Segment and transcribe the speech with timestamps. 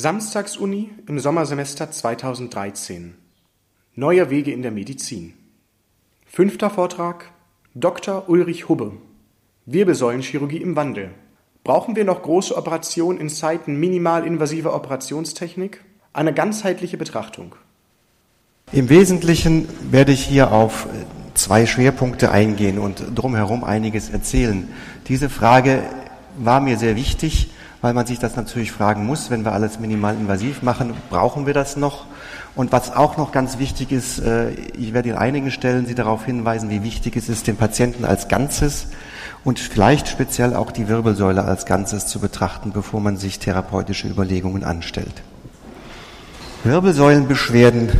[0.00, 3.14] Samstagsuni im Sommersemester 2013
[3.96, 5.32] Neue Wege in der Medizin
[6.24, 7.32] Fünfter Vortrag
[7.74, 8.28] Dr.
[8.28, 8.92] Ulrich Hubbe
[9.66, 11.10] Wirbelsäulenchirurgie im Wandel
[11.64, 15.82] Brauchen wir noch große Operationen in Zeiten minimalinvasiver Operationstechnik?
[16.12, 17.56] Eine ganzheitliche Betrachtung.
[18.70, 20.86] Im Wesentlichen werde ich hier auf
[21.34, 24.68] zwei Schwerpunkte eingehen und drumherum einiges erzählen.
[25.08, 25.82] Diese Frage
[26.38, 27.50] war mir sehr wichtig,
[27.80, 31.54] weil man sich das natürlich fragen muss, wenn wir alles minimal invasiv machen, brauchen wir
[31.54, 32.06] das noch?
[32.56, 36.24] Und was auch noch ganz wichtig ist, äh, ich werde in einigen Stellen Sie darauf
[36.24, 38.88] hinweisen, wie wichtig es ist, den Patienten als Ganzes
[39.44, 44.64] und vielleicht speziell auch die Wirbelsäule als Ganzes zu betrachten, bevor man sich therapeutische Überlegungen
[44.64, 45.22] anstellt.
[46.64, 47.90] Wirbelsäulenbeschwerden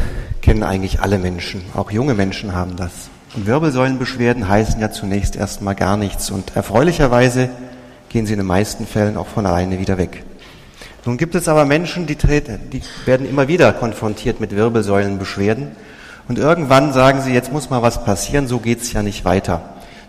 [0.42, 2.90] kennen eigentlich alle Menschen, auch junge Menschen haben das.
[3.36, 7.50] Und Wirbelsäulenbeschwerden heißen ja zunächst erstmal gar nichts und erfreulicherweise
[8.08, 10.24] gehen sie in den meisten Fällen auch von alleine wieder weg.
[11.04, 15.68] Nun gibt es aber Menschen, die, treten, die werden immer wieder konfrontiert mit Wirbelsäulenbeschwerden
[16.28, 19.62] und irgendwann sagen sie, jetzt muss mal was passieren, so geht's ja nicht weiter.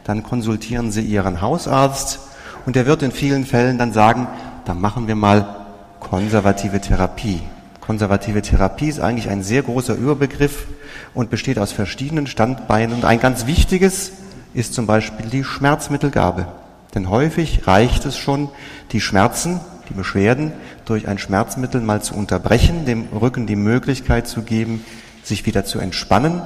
[0.04, 2.20] Dann konsultieren sie ihren Hausarzt
[2.66, 4.28] und der wird in vielen Fällen dann sagen,
[4.66, 5.56] dann machen wir mal
[6.00, 7.42] konservative Therapie.
[7.82, 10.68] Konservative Therapie ist eigentlich ein sehr großer Überbegriff
[11.14, 14.12] und besteht aus verschiedenen Standbeinen und ein ganz wichtiges
[14.54, 16.48] ist zum Beispiel die Schmerzmittelgabe.
[16.96, 18.50] Denn häufig reicht es schon,
[18.92, 19.60] die Schmerzen,
[19.90, 20.54] die Beschwerden
[20.86, 24.84] durch ein Schmerzmittel mal zu unterbrechen, dem Rücken die Möglichkeit zu geben,
[25.24, 26.42] sich wieder zu entspannen,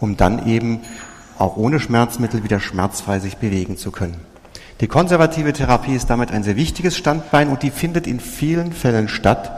[0.00, 0.80] um dann eben
[1.38, 4.16] auch ohne Schmerzmittel wieder schmerzfrei sich bewegen zu können.
[4.80, 9.08] Die konservative Therapie ist damit ein sehr wichtiges Standbein und die findet in vielen Fällen
[9.08, 9.52] statt,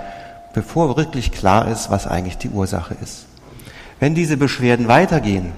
[0.53, 3.27] bevor wirklich klar ist, was eigentlich die Ursache ist.
[3.99, 5.53] Wenn diese Beschwerden weitergehen,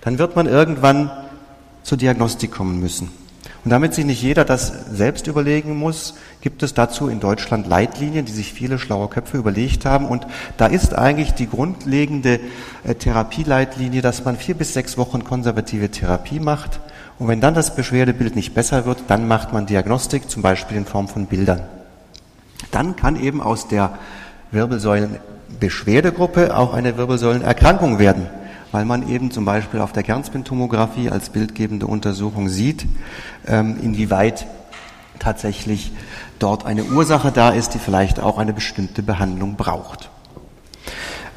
[0.00, 1.10] dann wird man irgendwann
[1.82, 3.10] zur Diagnostik kommen müssen.
[3.66, 8.24] Und damit sich nicht jeder das selbst überlegen muss, gibt es dazu in Deutschland Leitlinien,
[8.24, 10.06] die sich viele schlaue Köpfe überlegt haben.
[10.06, 10.24] Und
[10.56, 12.38] da ist eigentlich die grundlegende
[12.84, 16.78] äh, Therapieleitlinie, dass man vier bis sechs Wochen konservative Therapie macht.
[17.18, 20.86] Und wenn dann das Beschwerdebild nicht besser wird, dann macht man Diagnostik, zum Beispiel in
[20.86, 21.62] Form von Bildern.
[22.70, 23.98] Dann kann eben aus der
[24.52, 28.28] Wirbelsäulenbeschwerdegruppe auch eine Wirbelsäulenerkrankung werden
[28.72, 32.86] weil man eben zum Beispiel auf der Kernspintomographie als bildgebende Untersuchung sieht,
[33.46, 34.46] ähm, inwieweit
[35.18, 35.92] tatsächlich
[36.38, 40.10] dort eine Ursache da ist, die vielleicht auch eine bestimmte Behandlung braucht.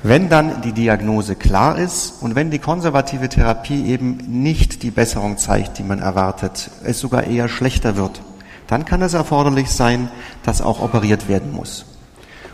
[0.02, 5.38] Wenn dann die Diagnose klar ist und wenn die konservative Therapie eben nicht die Besserung
[5.38, 8.22] zeigt, die man erwartet, es sogar eher schlechter wird,
[8.68, 10.10] dann kann es erforderlich sein,
[10.44, 11.86] dass auch operiert werden muss.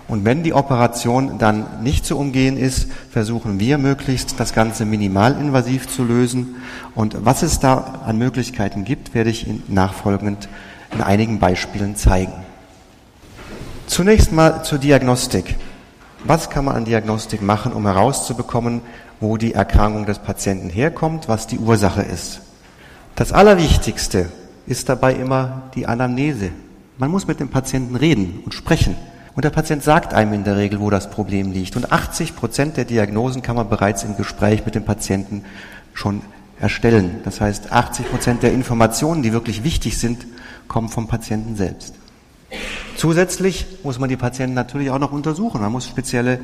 [0.08, 5.88] Und wenn die Operation dann nicht zu umgehen ist, versuchen wir möglichst das Ganze minimalinvasiv
[5.88, 6.58] zu lösen.
[6.94, 10.48] Und was es da an Möglichkeiten gibt, werde ich Ihnen nachfolgend
[10.94, 12.34] in einigen Beispielen zeigen.
[13.88, 15.56] Zunächst mal zur Diagnostik.
[16.24, 18.82] Was kann man an Diagnostik machen, um herauszubekommen,
[19.20, 22.42] wo die Erkrankung des Patienten herkommt, was die Ursache ist?
[23.16, 24.30] Das Allerwichtigste
[24.68, 26.50] ist dabei immer die Anamnese.
[26.98, 28.96] Man muss mit dem Patienten reden und sprechen.
[29.36, 31.76] Und der Patient sagt einem in der Regel, wo das Problem liegt.
[31.76, 35.44] Und 80 Prozent der Diagnosen kann man bereits im Gespräch mit dem Patienten
[35.94, 36.22] schon
[36.60, 37.20] erstellen.
[37.26, 40.26] Das heißt, 80 Prozent der Informationen, die wirklich wichtig sind,
[40.70, 41.96] kommen vom Patienten selbst.
[42.96, 45.62] Zusätzlich muss man die Patienten natürlich auch noch untersuchen.
[45.62, 46.40] Man muss spezielle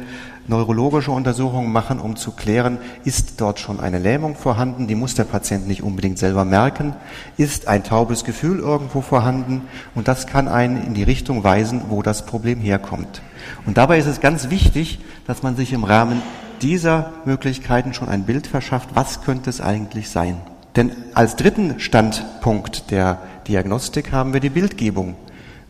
[0.47, 5.23] neurologische Untersuchungen machen, um zu klären, ist dort schon eine Lähmung vorhanden, die muss der
[5.23, 6.93] Patient nicht unbedingt selber merken,
[7.37, 9.61] ist ein taubes Gefühl irgendwo vorhanden
[9.95, 13.21] und das kann einen in die Richtung weisen, wo das Problem herkommt.
[13.65, 16.21] Und dabei ist es ganz wichtig, dass man sich im Rahmen
[16.61, 20.37] dieser Möglichkeiten schon ein Bild verschafft, was könnte es eigentlich sein.
[20.75, 25.15] Denn als dritten Standpunkt der Diagnostik haben wir die Bildgebung.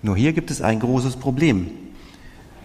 [0.02, 1.70] Nur hier gibt es ein großes Problem.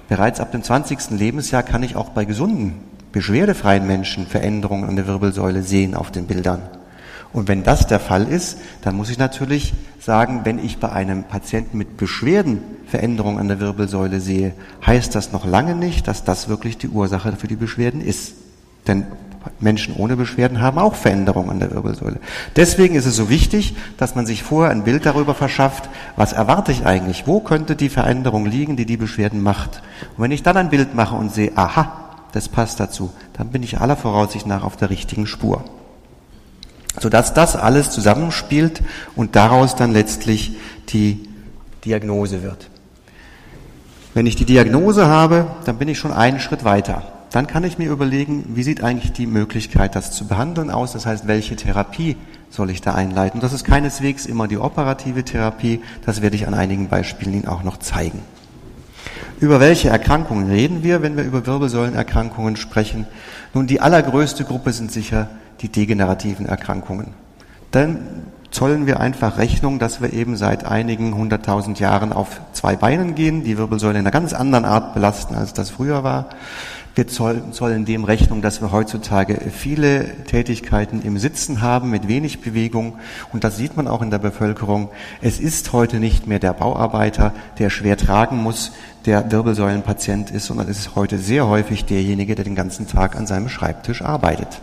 [0.08, 1.10] Bereits ab dem 20.
[1.10, 2.74] Lebensjahr kann ich auch bei gesunden,
[3.12, 6.62] beschwerdefreien Menschen Veränderungen an der Wirbelsäule sehen auf den Bildern.
[7.32, 11.24] Und wenn das der Fall ist, dann muss ich natürlich sagen, wenn ich bei einem
[11.24, 14.54] Patienten mit Beschwerden Veränderungen an der Wirbelsäule sehe,
[14.86, 18.34] heißt das noch lange nicht, dass das wirklich die Ursache für die Beschwerden ist.
[18.86, 19.06] Denn
[19.60, 22.20] Menschen ohne Beschwerden haben auch Veränderungen an der Wirbelsäule.
[22.56, 26.72] Deswegen ist es so wichtig, dass man sich vorher ein Bild darüber verschafft, was erwarte
[26.72, 29.82] ich eigentlich, wo könnte die Veränderung liegen, die die Beschwerden macht.
[30.16, 31.92] Und wenn ich dann ein Bild mache und sehe, aha,
[32.32, 35.64] das passt dazu, dann bin ich aller Voraussicht nach auf der richtigen Spur.
[36.98, 38.82] Sodass das alles zusammenspielt
[39.14, 40.56] und daraus dann letztlich
[40.88, 41.28] die
[41.84, 42.68] Diagnose wird.
[44.14, 47.76] Wenn ich die Diagnose habe, dann bin ich schon einen Schritt weiter dann kann ich
[47.76, 50.94] mir überlegen, wie sieht eigentlich die Möglichkeit, das zu behandeln aus?
[50.94, 52.16] Das heißt, welche Therapie
[52.48, 53.40] soll ich da einleiten?
[53.42, 55.82] Das ist keineswegs immer die operative Therapie.
[56.06, 58.22] Das werde ich an einigen Beispielen Ihnen auch noch zeigen.
[59.38, 63.06] Über welche Erkrankungen reden wir, wenn wir über Wirbelsäulenerkrankungen sprechen?
[63.52, 65.28] Nun, die allergrößte Gruppe sind sicher
[65.60, 67.08] die degenerativen Erkrankungen.
[67.70, 67.98] Dann
[68.50, 73.44] zollen wir einfach Rechnung, dass wir eben seit einigen hunderttausend Jahren auf zwei Beinen gehen,
[73.44, 76.30] die Wirbelsäule in einer ganz anderen Art belasten, als das früher war.
[76.96, 82.94] Wir zollen dem Rechnung, dass wir heutzutage viele Tätigkeiten im Sitzen haben mit wenig Bewegung.
[83.34, 84.88] Und das sieht man auch in der Bevölkerung.
[85.20, 88.72] Es ist heute nicht mehr der Bauarbeiter, der schwer tragen muss,
[89.04, 93.26] der Wirbelsäulenpatient ist, sondern es ist heute sehr häufig derjenige, der den ganzen Tag an
[93.26, 94.62] seinem Schreibtisch arbeitet.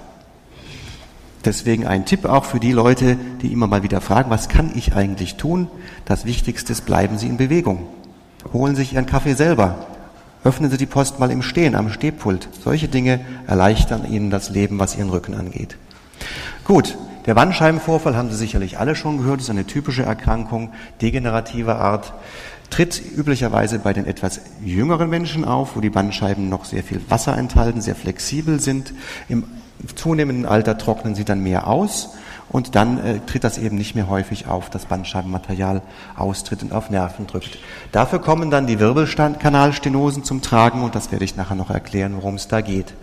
[1.46, 4.96] Deswegen ein Tipp auch für die Leute, die immer mal wieder fragen, was kann ich
[4.96, 5.68] eigentlich tun?
[6.06, 7.86] Das Wichtigste ist, bleiben Sie in Bewegung.
[8.52, 9.86] Holen Sie sich Ihren Kaffee selber.
[10.44, 12.50] Öffnen Sie die Post mal im Stehen, am Stehpult.
[12.64, 15.78] Solche Dinge erleichtern Ihnen das Leben, was Ihren Rücken angeht.
[16.66, 22.14] Gut, der Bandscheibenvorfall haben Sie sicherlich alle schon gehört, ist eine typische Erkrankung degenerativer Art,
[22.70, 27.38] tritt üblicherweise bei den etwas jüngeren Menschen auf, wo die Bandscheiben noch sehr viel Wasser
[27.38, 28.94] enthalten, sehr flexibel sind.
[29.30, 29.46] Im
[29.96, 32.16] zunehmenden Alter trocknen sie dann mehr aus
[32.54, 35.82] und dann äh, tritt das eben nicht mehr häufig auf, dass Bandscheibenmaterial
[36.16, 37.58] austritt und auf Nerven drückt.
[37.92, 42.36] Dafür kommen dann die Wirbelkanalstenosen zum Tragen und das werde ich nachher noch erklären, worum
[42.36, 42.94] es da geht.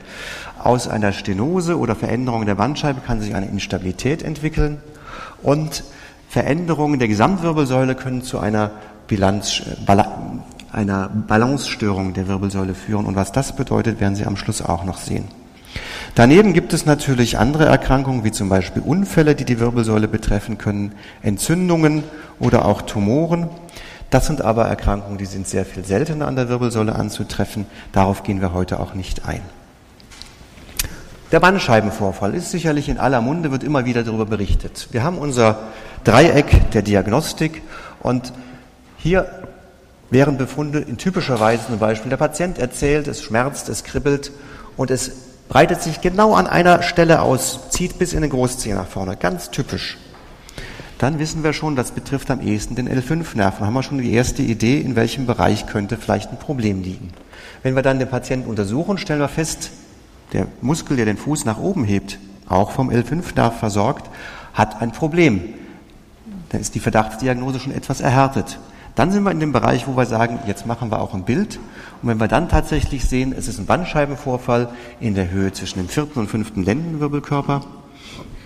[0.62, 4.78] Aus einer Stenose oder Veränderung der Bandscheibe kann sich eine Instabilität entwickeln
[5.42, 5.82] und
[6.28, 8.70] Veränderungen der Gesamtwirbelsäule können zu einer
[9.08, 10.04] Bilanz, äh,
[10.72, 13.04] einer Balancestörung der Wirbelsäule führen.
[13.04, 15.39] Und was das bedeutet, werden Sie am Schluss auch noch sehen.
[16.14, 20.92] Daneben gibt es natürlich andere Erkrankungen, wie zum Beispiel Unfälle, die die Wirbelsäule betreffen können,
[21.22, 22.02] Entzündungen
[22.38, 23.48] oder auch Tumoren.
[24.10, 27.66] Das sind aber Erkrankungen, die sind sehr viel seltener an der Wirbelsäule anzutreffen.
[27.92, 29.42] Darauf gehen wir heute auch nicht ein.
[31.30, 34.88] Der Bandscheibenvorfall ist sicherlich in aller Munde, wird immer wieder darüber berichtet.
[34.90, 35.60] Wir haben unser
[36.02, 37.62] Dreieck der Diagnostik
[38.00, 38.32] und
[38.96, 39.30] hier
[40.10, 44.32] wären Befunde in typischer Weise zum Beispiel, der Patient erzählt, es schmerzt, es kribbelt
[44.76, 48.86] und es breitet sich genau an einer Stelle aus, zieht bis in den Großzeh nach
[48.86, 49.98] vorne, ganz typisch.
[50.96, 53.58] Dann wissen wir schon, das betrifft am ehesten den L5-Nerv.
[53.58, 57.10] Dann haben wir schon die erste Idee, in welchem Bereich könnte vielleicht ein Problem liegen.
[57.64, 59.70] Wenn wir dann den Patienten untersuchen, stellen wir fest,
[60.32, 62.18] der Muskel, der den Fuß nach oben hebt,
[62.48, 64.08] auch vom L5-Nerv versorgt,
[64.54, 65.54] hat ein Problem.
[66.50, 68.58] Dann ist die Verdachtsdiagnose schon etwas erhärtet.
[68.94, 71.58] Dann sind wir in dem Bereich, wo wir sagen, jetzt machen wir auch ein Bild
[72.02, 74.68] und wenn wir dann tatsächlich sehen, es ist ein Bandscheibenvorfall
[75.00, 77.62] in der Höhe zwischen dem vierten und fünften Lendenwirbelkörper,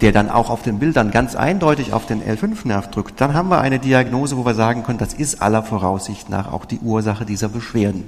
[0.00, 3.60] der dann auch auf den Bildern ganz eindeutig auf den L5-Nerv drückt, dann haben wir
[3.60, 7.48] eine Diagnose, wo wir sagen können, das ist aller Voraussicht nach auch die Ursache dieser
[7.48, 8.04] Beschwerden,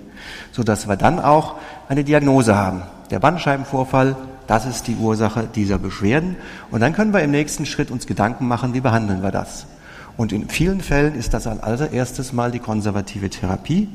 [0.53, 1.55] sodass wir dann auch
[1.89, 2.83] eine Diagnose haben.
[3.11, 4.17] Der Bandscheibenvorfall,
[4.49, 6.37] das ist die Ursache dieser Beschwerden.
[6.71, 9.67] Und dann können wir im nächsten Schritt uns Gedanken machen, wie behandeln wir das.
[10.17, 13.89] Und in vielen Fällen ist das als allererstes mal die konservative Therapie,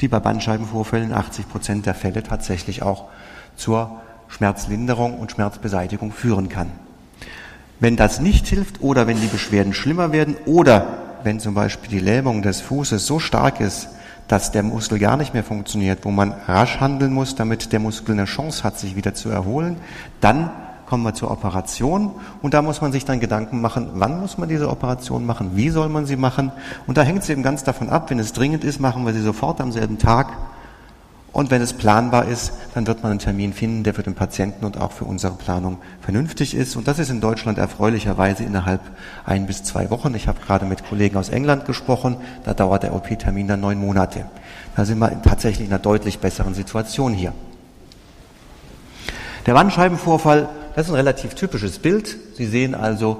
[0.00, 3.06] die bei Bandscheibenvorfällen in 80 Prozent der Fälle tatsächlich auch
[3.56, 6.70] zur Schmerzlinderung und Schmerzbeseitigung führen kann.
[7.80, 10.86] Wenn das nicht hilft oder wenn die Beschwerden schlimmer werden oder
[11.24, 13.88] wenn zum Beispiel die Lähmung des Fußes so stark ist,
[14.28, 18.12] dass der Muskel gar nicht mehr funktioniert, wo man rasch handeln muss, damit der Muskel
[18.12, 19.76] eine Chance hat, sich wieder zu erholen,
[20.20, 20.50] dann
[20.86, 24.48] kommen wir zur Operation und da muss man sich dann Gedanken machen, wann muss man
[24.48, 26.52] diese Operation machen, wie soll man sie machen
[26.86, 29.22] und da hängt es eben ganz davon ab, wenn es dringend ist, machen wir sie
[29.22, 30.28] sofort am selben Tag
[31.34, 34.64] und wenn es planbar ist, dann wird man einen Termin finden, der für den Patienten
[34.64, 38.80] und auch für unsere Planung vernünftig ist und das ist in Deutschland erfreulicherweise innerhalb
[39.26, 40.14] ein bis zwei Wochen.
[40.14, 44.26] Ich habe gerade mit Kollegen aus England gesprochen, da dauert der OP-Termin dann neun Monate.
[44.76, 47.32] Da sind wir tatsächlich in einer deutlich besseren Situation hier.
[49.46, 52.16] Der Bandscheibenvorfall das ist ein relativ typisches Bild.
[52.34, 53.18] Sie sehen also,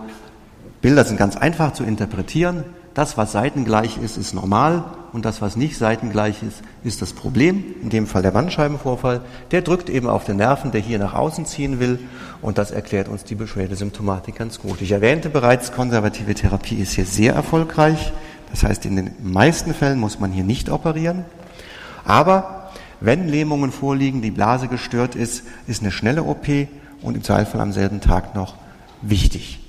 [0.82, 2.64] Bilder sind ganz einfach zu interpretieren.
[2.94, 7.64] Das, was seitengleich ist, ist normal und das, was nicht seitengleich ist, ist das Problem.
[7.82, 9.20] In dem Fall der Bandscheibenvorfall.
[9.50, 11.98] Der drückt eben auf den Nerven, der hier nach außen ziehen will
[12.42, 14.80] und das erklärt uns die Beschwerdesymptomatik ganz gut.
[14.80, 18.12] Ich erwähnte bereits, konservative Therapie ist hier sehr erfolgreich.
[18.50, 21.24] Das heißt, in den meisten Fällen muss man hier nicht operieren.
[22.04, 22.70] Aber
[23.00, 26.46] wenn Lähmungen vorliegen, die Blase gestört ist, ist eine schnelle OP
[27.04, 28.54] und im Zweifel am selben Tag noch
[29.02, 29.60] wichtig.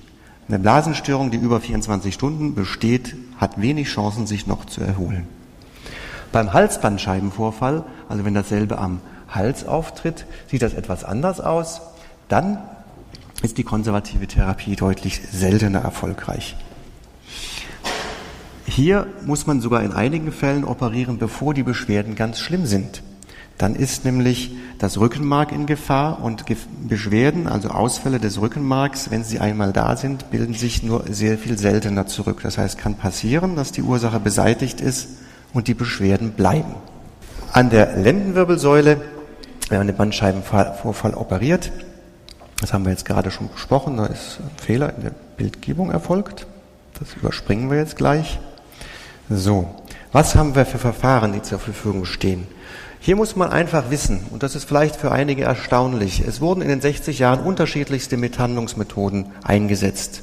[0.48, 5.26] Eine Blasenstörung, die über 24 Stunden besteht, hat wenig Chancen, sich noch zu erholen.
[6.32, 11.80] Beim Halsbandscheibenvorfall, also wenn dasselbe am Hals auftritt, sieht das etwas anders aus.
[12.28, 12.58] Dann
[13.42, 16.56] ist die konservative Therapie deutlich seltener erfolgreich.
[18.66, 23.02] Hier muss man sogar in einigen Fällen operieren, bevor die Beschwerden ganz schlimm sind.
[23.58, 26.44] Dann ist nämlich das Rückenmark in Gefahr und
[26.86, 31.56] Beschwerden, also Ausfälle des Rückenmarks, wenn sie einmal da sind, bilden sich nur sehr viel
[31.56, 32.40] seltener zurück.
[32.42, 35.08] Das heißt, kann passieren, dass die Ursache beseitigt ist
[35.54, 36.74] und die Beschwerden bleiben.
[37.52, 39.00] An der Lendenwirbelsäule,
[39.70, 41.72] wenn man den Bandscheibenvorfall operiert,
[42.60, 46.46] das haben wir jetzt gerade schon besprochen, da ist ein Fehler in der Bildgebung erfolgt.
[46.98, 48.38] Das überspringen wir jetzt gleich.
[49.28, 49.74] So,
[50.12, 52.46] was haben wir für Verfahren, die zur Verfügung stehen?
[53.00, 56.68] Hier muss man einfach wissen, und das ist vielleicht für einige erstaunlich, es wurden in
[56.68, 60.22] den 60 Jahren unterschiedlichste Behandlungsmethoden eingesetzt.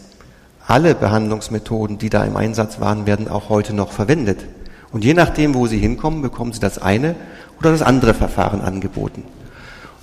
[0.67, 4.45] Alle Behandlungsmethoden, die da im Einsatz waren, werden auch heute noch verwendet.
[4.91, 7.15] Und je nachdem, wo Sie hinkommen, bekommen Sie das eine
[7.59, 9.23] oder das andere Verfahren angeboten.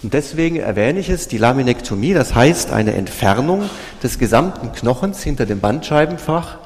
[0.03, 3.69] Und deswegen erwähne ich es, die Laminektomie, das heißt eine Entfernung
[4.03, 6.59] des gesamten Knochens hinter dem Bandscheibenfach,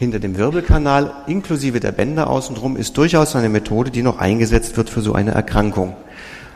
[0.00, 4.88] hinter dem Wirbelkanal, inklusive der Bänder außenrum, ist durchaus eine Methode, die noch eingesetzt wird
[4.88, 5.94] für so eine Erkrankung.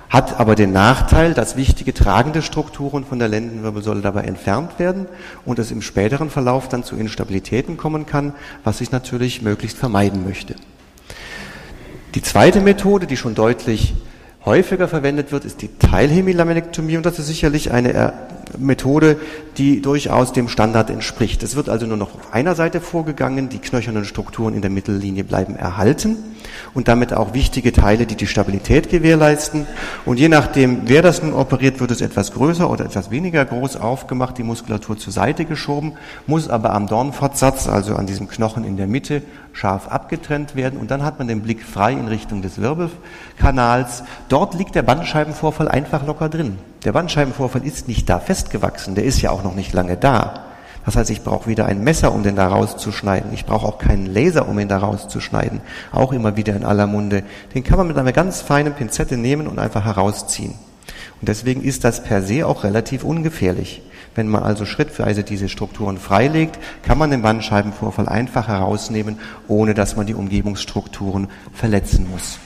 [0.08, 5.04] Hat aber den Nachteil, dass wichtige tragende Strukturen von der Lendenwirbelsäule dabei entfernt werden
[5.44, 8.32] und es im späteren Verlauf dann zu Instabilitäten kommen kann,
[8.64, 10.54] was ich natürlich möglichst vermeiden möchte.
[12.14, 13.92] Die zweite Methode, die schon deutlich
[14.44, 18.12] häufiger verwendet wird, ist die Teilhemilaminektomie und das ist sicherlich eine äh,
[18.58, 19.16] Methode,
[19.56, 21.42] die durchaus dem Standard entspricht.
[21.42, 25.24] Es wird also nur noch auf einer Seite vorgegangen, die knöchernen Strukturen in der Mittellinie
[25.24, 26.33] bleiben erhalten
[26.75, 29.66] und damit auch wichtige Teile, die die Stabilität gewährleisten.
[30.04, 33.76] Und je nachdem, wer das nun operiert, wird es etwas größer oder etwas weniger groß
[33.76, 35.92] aufgemacht, die Muskulatur zur Seite geschoben,
[36.26, 40.90] muss aber am Dornfortsatz, also an diesem Knochen in der Mitte, scharf abgetrennt werden und
[40.90, 44.02] dann hat man den Blick frei in Richtung des Wirbelkanals.
[44.28, 46.58] Dort liegt der Bandscheibenvorfall einfach locker drin.
[46.84, 50.43] Der Bandscheibenvorfall ist nicht da festgewachsen, der ist ja auch noch nicht lange da.
[50.84, 53.32] Das heißt, ich brauche wieder ein Messer, um den da rauszuschneiden.
[53.32, 55.60] Ich brauche auch keinen Laser, um ihn da rauszuschneiden.
[55.92, 57.22] Auch immer wieder in aller Munde.
[57.54, 60.54] Den kann man mit einer ganz feinen Pinzette nehmen und einfach herausziehen.
[61.20, 63.82] Und deswegen ist das per se auch relativ ungefährlich.
[64.14, 69.96] Wenn man also schrittweise diese Strukturen freilegt, kann man den Bandscheibenvorfall einfach herausnehmen, ohne dass
[69.96, 72.38] man die Umgebungsstrukturen verletzen muss.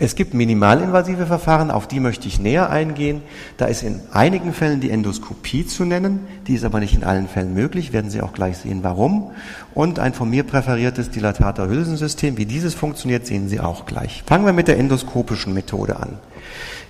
[0.00, 3.20] Es gibt minimalinvasive Verfahren, auf die möchte ich näher eingehen.
[3.56, 7.26] Da ist in einigen Fällen die Endoskopie zu nennen, die ist aber nicht in allen
[7.26, 9.32] Fällen möglich, werden Sie auch gleich sehen, warum.
[9.74, 14.22] Und ein von mir präferiertes Dilatator-Hülsensystem, wie dieses funktioniert, sehen Sie auch gleich.
[14.24, 16.10] Fangen wir mit der endoskopischen Methode an.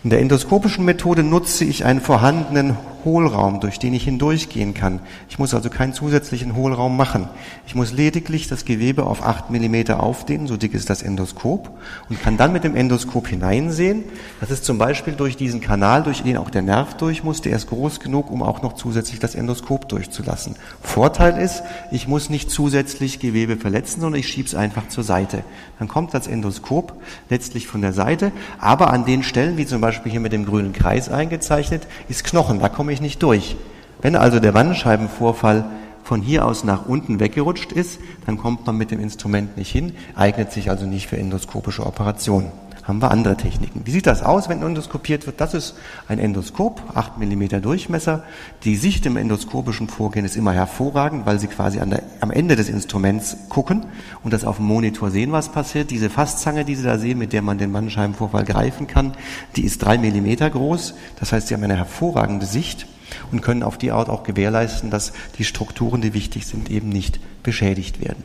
[0.05, 5.01] In der endoskopischen Methode nutze ich einen vorhandenen Hohlraum, durch den ich hindurchgehen kann.
[5.29, 7.29] Ich muss also keinen zusätzlichen Hohlraum machen.
[7.67, 11.71] Ich muss lediglich das Gewebe auf acht Millimeter aufdehnen, so dick ist das Endoskop,
[12.09, 14.05] und kann dann mit dem Endoskop hineinsehen.
[14.41, 17.57] Das ist zum Beispiel durch diesen Kanal, durch den auch der Nerv durch muss, der
[17.57, 20.57] ist groß genug, um auch noch zusätzlich das Endoskop durchzulassen.
[20.83, 25.45] Vorteil ist, ich muss nicht zusätzlich Gewebe verletzen, sondern ich schiebe es einfach zur Seite.
[25.79, 26.93] Dann kommt das Endoskop
[27.31, 30.73] letztlich von der Seite, aber an den Stellen, wie zum Beispiel hier mit dem grünen
[30.73, 33.57] Kreis eingezeichnet, ist Knochen, da komme ich nicht durch.
[34.01, 35.65] Wenn also der Bandscheibenvorfall
[36.05, 39.95] von hier aus nach unten weggerutscht ist, dann kommt man mit dem Instrument nicht hin,
[40.15, 42.51] eignet sich also nicht für endoskopische Operationen
[42.89, 43.83] haben wir andere Techniken.
[43.85, 45.43] Wie sieht das aus, wenn endoskopiert wird?
[45.43, 45.75] Das ist
[46.09, 48.25] ein Endoskop, 8 mm Durchmesser.
[48.65, 52.71] Die Sicht im endoskopischen Vorgehen ist immer hervorragend, weil Sie quasi der, am Ende des
[52.71, 53.85] Instruments gucken
[54.25, 55.91] und das auf dem Monitor sehen, was passiert.
[55.91, 59.13] Diese Fasszange, die Sie da sehen, mit der man den Bandscheibenvorfall greifen kann,
[59.57, 60.95] die ist 3 mm groß.
[61.21, 62.87] Das heißt, Sie haben eine hervorragende Sicht
[63.31, 67.21] und können auf die Art auch gewährleisten, dass die Strukturen, die wichtig sind, eben nicht
[67.43, 68.25] beschädigt werden.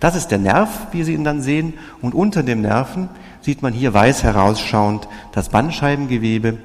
[0.00, 3.08] Das ist der Nerv, wie Sie ihn dann sehen, und unter dem Nerven
[3.42, 6.58] sieht man hier weiß herausschauend das Bandscheibengewebe.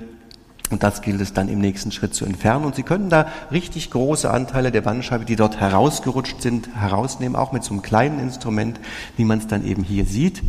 [0.70, 2.66] Und das gilt es dann im nächsten Schritt zu entfernen.
[2.66, 7.54] Und Sie können da richtig große Anteile der Bandscheibe, die dort herausgerutscht sind, herausnehmen, auch
[7.54, 8.80] mit so einem kleinen Instrument,
[9.16, 10.44] wie man es dann eben hier sieht.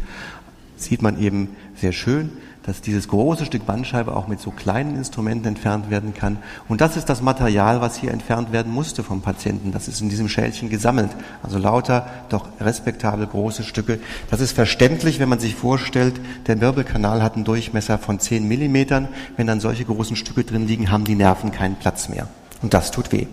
[0.76, 2.32] Sieht man eben sehr schön
[2.68, 6.36] dass dieses große Stück Bandscheibe auch mit so kleinen Instrumenten entfernt werden kann.
[6.68, 9.72] Und das ist das Material, was hier entfernt werden musste vom Patienten.
[9.72, 11.08] Das ist in diesem Schälchen gesammelt.
[11.42, 14.00] Also lauter, doch respektabel große Stücke.
[14.30, 19.08] Das ist verständlich, wenn man sich vorstellt, der Wirbelkanal hat einen Durchmesser von 10 Millimetern.
[19.38, 22.28] Wenn dann solche großen Stücke drin liegen, haben die Nerven keinen Platz mehr.
[22.60, 23.28] Und das tut weh.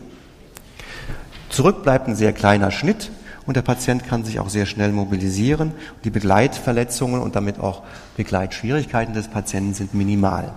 [1.49, 3.11] Zurück bleibt ein sehr kleiner Schnitt
[3.45, 5.73] und der Patient kann sich auch sehr schnell mobilisieren.
[6.03, 7.83] Die Begleitverletzungen und damit auch
[8.17, 10.53] Begleitschwierigkeiten des Patienten sind minimal.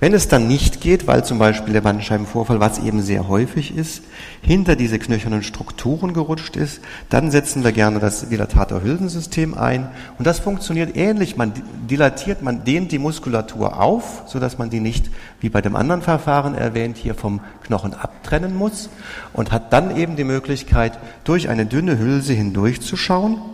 [0.00, 4.02] Wenn es dann nicht geht, weil zum Beispiel der Bandscheibenvorfall, was eben sehr häufig ist,
[4.42, 9.88] hinter diese knöchernen Strukturen gerutscht ist, dann setzen wir gerne das Dilatator-Hülsensystem ein.
[10.18, 11.36] Und das funktioniert ähnlich.
[11.36, 11.52] Man
[11.88, 15.10] dilatiert, man dehnt die Muskulatur auf, sodass man die nicht,
[15.40, 18.88] wie bei dem anderen Verfahren erwähnt, hier vom Knochen abtrennen muss
[19.32, 23.53] und hat dann eben die Möglichkeit, durch eine dünne Hülse hindurchzuschauen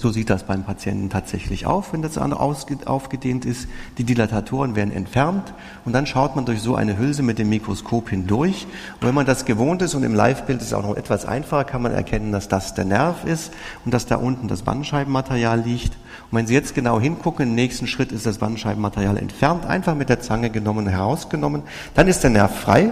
[0.00, 3.68] So sieht das beim Patienten tatsächlich auf, wenn das aufgedehnt ist.
[3.98, 5.52] Die Dilatatoren werden entfernt
[5.84, 8.66] und dann schaut man durch so eine Hülse mit dem Mikroskop hindurch.
[8.98, 11.64] Und wenn man das gewohnt ist und im Live-Bild ist es auch noch etwas einfacher,
[11.64, 13.52] kann man erkennen, dass das der Nerv ist
[13.84, 15.92] und dass da unten das Bandscheibenmaterial liegt.
[16.30, 20.08] Und wenn Sie jetzt genau hingucken, im nächsten Schritt ist das Bandscheibenmaterial entfernt, einfach mit
[20.08, 21.62] der Zange genommen herausgenommen.
[21.94, 22.90] Dann ist der Nerv frei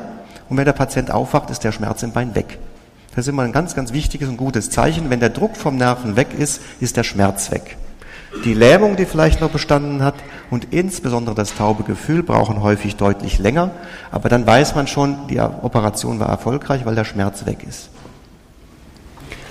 [0.50, 2.58] und wenn der Patient aufwacht, ist der Schmerz im Bein weg.
[3.18, 5.10] Das ist immer ein ganz, ganz wichtiges und gutes Zeichen.
[5.10, 7.76] Wenn der Druck vom Nerven weg ist, ist der Schmerz weg.
[8.44, 10.14] Die Lähmung, die vielleicht noch bestanden hat
[10.52, 13.72] und insbesondere das taube Gefühl brauchen häufig deutlich länger,
[14.12, 17.90] aber dann weiß man schon, die Operation war erfolgreich, weil der Schmerz weg ist.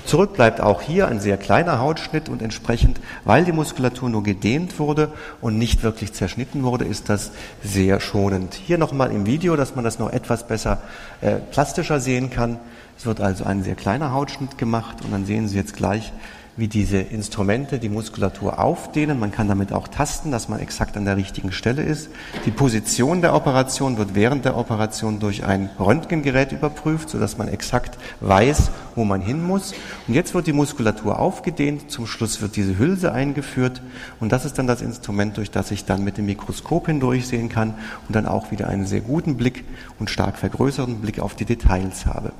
[0.07, 4.79] Zurück bleibt auch hier ein sehr kleiner Hautschnitt und entsprechend, weil die Muskulatur nur gedehnt
[4.79, 7.31] wurde und nicht wirklich zerschnitten wurde, ist das
[7.61, 8.53] sehr schonend.
[8.53, 10.77] Hier nochmal im Video, dass man das noch etwas besser
[11.19, 12.57] äh, plastischer sehen kann.
[12.97, 16.11] Es wird also ein sehr kleiner Hautschnitt gemacht und dann sehen Sie jetzt gleich,
[16.57, 19.19] wie diese Instrumente die Muskulatur aufdehnen.
[19.19, 22.09] Man kann damit auch tasten, dass man exakt an der richtigen Stelle ist.
[22.47, 27.99] Die Position der Operation wird während der Operation durch ein Röntgengerät überprüft, sodass man exakt
[28.21, 29.73] weiß, wo man hin muss.
[30.07, 31.91] Und jetzt wird die Muskulatur aufgedehnt.
[31.91, 33.83] Zum Schluss wird diese Hülse eingeführt.
[34.19, 37.75] Und das ist dann das Instrument, durch das ich dann mit dem Mikroskop hindurchsehen kann
[38.07, 39.63] und dann auch wieder einen sehr guten Blick
[39.99, 42.31] und stark vergrößerten Blick auf die Details habe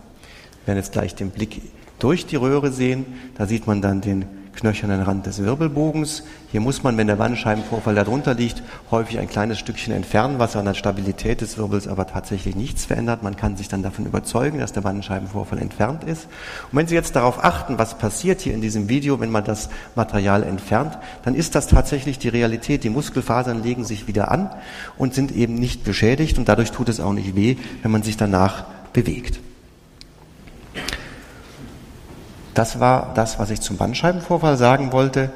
[0.67, 1.62] werden jetzt gleich den Blick
[2.00, 3.05] durch die Röhre sehen.
[3.38, 4.25] Da sieht man dann den
[4.57, 6.24] knöchernen Rand des Wirbelbogens.
[6.51, 10.65] Hier muss man, wenn der Bandscheibenvorfall darunter liegt, häufig ein kleines Stückchen entfernen, was an
[10.65, 13.24] der Stabilität des Wirbels aber tatsächlich nichts verändert.
[13.24, 16.27] Man kann sich dann davon überzeugen, dass der Bandscheibenvorfall entfernt ist.
[16.71, 19.69] Und wenn Sie jetzt darauf achten, was passiert hier in diesem Video, wenn man das
[19.95, 22.83] Material entfernt, dann ist das tatsächlich die Realität.
[22.83, 24.50] Die Muskelfasern legen sich wieder an
[24.97, 28.17] und sind eben nicht beschädigt und dadurch tut es auch nicht weh, wenn man sich
[28.17, 29.39] danach bewegt.
[32.57, 35.29] Das war das, was ich zum Bandscheibenvorfall sagen wollte.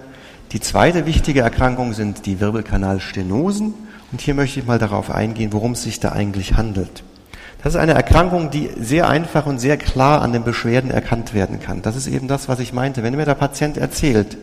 [0.53, 3.75] Die zweite wichtige Erkrankung sind die Wirbelkanalstenosen.
[4.11, 7.03] Und hier möchte ich mal darauf eingehen, worum es sich da eigentlich handelt.
[7.63, 11.59] Das ist eine Erkrankung, die sehr einfach und sehr klar an den Beschwerden erkannt werden
[11.59, 11.83] kann.
[11.83, 13.03] Das ist eben das, was ich meinte.
[13.03, 14.35] Wenn mir der Patient erzählt,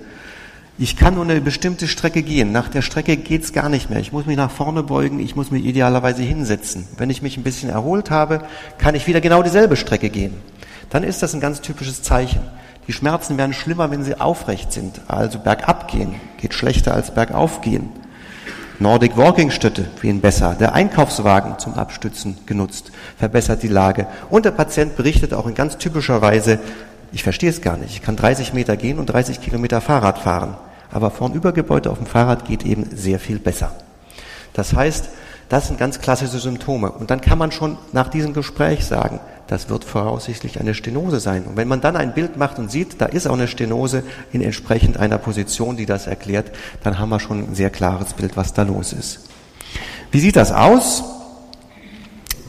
[0.79, 3.99] ich kann nur eine bestimmte Strecke gehen, nach der Strecke geht's gar nicht mehr.
[3.99, 6.87] Ich muss mich nach vorne beugen, ich muss mich idealerweise hinsetzen.
[6.97, 8.43] Wenn ich mich ein bisschen erholt habe,
[8.79, 10.35] kann ich wieder genau dieselbe Strecke gehen.
[10.91, 12.41] Dann ist das ein ganz typisches Zeichen.
[12.89, 17.61] Die Schmerzen werden schlimmer, wenn sie aufrecht sind, also bergab gehen, geht schlechter als bergauf
[17.61, 17.91] gehen.
[18.79, 20.57] Nordic Walking Stütte gehen besser.
[20.59, 24.07] Der Einkaufswagen zum Abstützen genutzt, verbessert die Lage.
[24.31, 26.61] Und der Patient berichtet auch in ganz typischer Weise,
[27.13, 27.91] ich verstehe es gar nicht.
[27.91, 30.57] Ich kann 30 Meter gehen und 30 Kilometer Fahrrad fahren.
[30.91, 33.73] Aber vorm Übergebäude auf dem Fahrrad geht eben sehr viel besser.
[34.55, 35.11] Das heißt,
[35.51, 36.93] das sind ganz klassische Symptome.
[36.93, 41.45] Und dann kann man schon nach diesem Gespräch sagen, das wird voraussichtlich eine Stenose sein.
[41.45, 44.43] Und wenn man dann ein Bild macht und sieht, da ist auch eine Stenose in
[44.43, 48.53] entsprechend einer Position, die das erklärt, dann haben wir schon ein sehr klares Bild, was
[48.53, 49.21] da los ist.
[50.11, 51.03] Wie sieht das aus?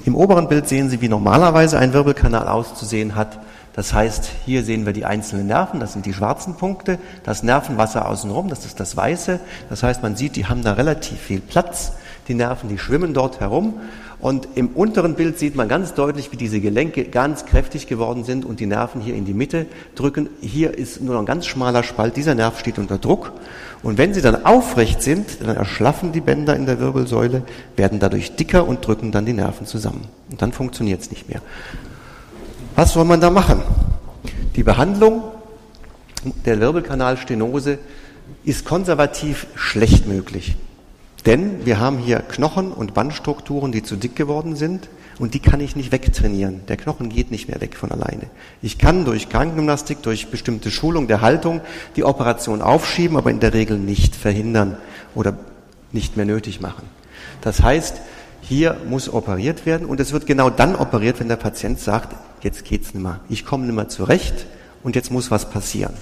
[0.05, 3.39] Im oberen Bild sehen Sie, wie normalerweise ein Wirbelkanal auszusehen hat.
[3.73, 8.09] Das heißt, hier sehen wir die einzelnen Nerven, das sind die schwarzen Punkte, das Nervenwasser
[8.09, 9.39] außenrum, das ist das weiße.
[9.69, 11.93] Das heißt, man sieht, die haben da relativ viel Platz.
[12.29, 13.81] Die Nerven, die schwimmen dort herum
[14.19, 18.43] und im unteren Bild sieht man ganz deutlich, wie diese Gelenke ganz kräftig geworden sind
[18.43, 19.65] und die Nerven hier in die Mitte
[19.95, 20.29] drücken.
[20.41, 22.17] Hier ist nur noch ein ganz schmaler Spalt.
[22.17, 23.31] Dieser Nerv steht unter Druck.
[23.81, 27.43] Und wenn sie dann aufrecht sind, dann erschlaffen die Bänder in der Wirbelsäule,
[27.77, 30.05] werden dadurch dicker und drücken dann die Nerven zusammen.
[30.29, 31.41] Und dann funktioniert es nicht mehr.
[32.75, 33.61] Was soll man da machen?
[34.57, 35.23] Die Behandlung
[36.45, 37.79] der Wirbelkanalstenose
[38.43, 40.57] ist konservativ schlecht möglich.
[41.25, 45.59] Denn wir haben hier Knochen und Bandstrukturen, die zu dick geworden sind und die kann
[45.59, 46.61] ich nicht wegtrainieren.
[46.67, 48.29] Der Knochen geht nicht mehr weg von alleine.
[48.61, 51.61] Ich kann durch Krankengymnastik, durch bestimmte Schulung der Haltung
[51.97, 54.77] die Operation aufschieben, aber in der Regel nicht verhindern
[55.13, 55.37] oder
[55.91, 56.83] nicht mehr nötig machen.
[57.41, 57.99] Das heißt,
[58.41, 62.63] hier muss operiert werden und es wird genau dann operiert, wenn der Patient sagt, jetzt
[62.63, 64.45] geht's nicht mehr, ich komme nicht mehr zurecht
[64.83, 65.93] und jetzt muss was passieren.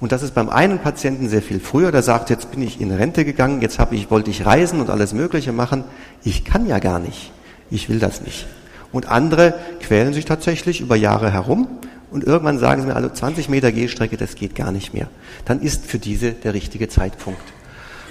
[0.00, 2.90] Und das ist beim einen Patienten sehr viel früher, der sagt, jetzt bin ich in
[2.90, 5.84] Rente gegangen, jetzt habe ich, wollte ich reisen und alles Mögliche machen.
[6.24, 7.32] Ich kann ja gar nicht.
[7.70, 8.46] Ich will das nicht.
[8.92, 11.68] Und andere quälen sich tatsächlich über Jahre herum
[12.10, 15.06] und irgendwann sagen sie mir, also 20 Meter Gehstrecke, das geht gar nicht mehr.
[15.44, 17.42] Dann ist für diese der richtige Zeitpunkt.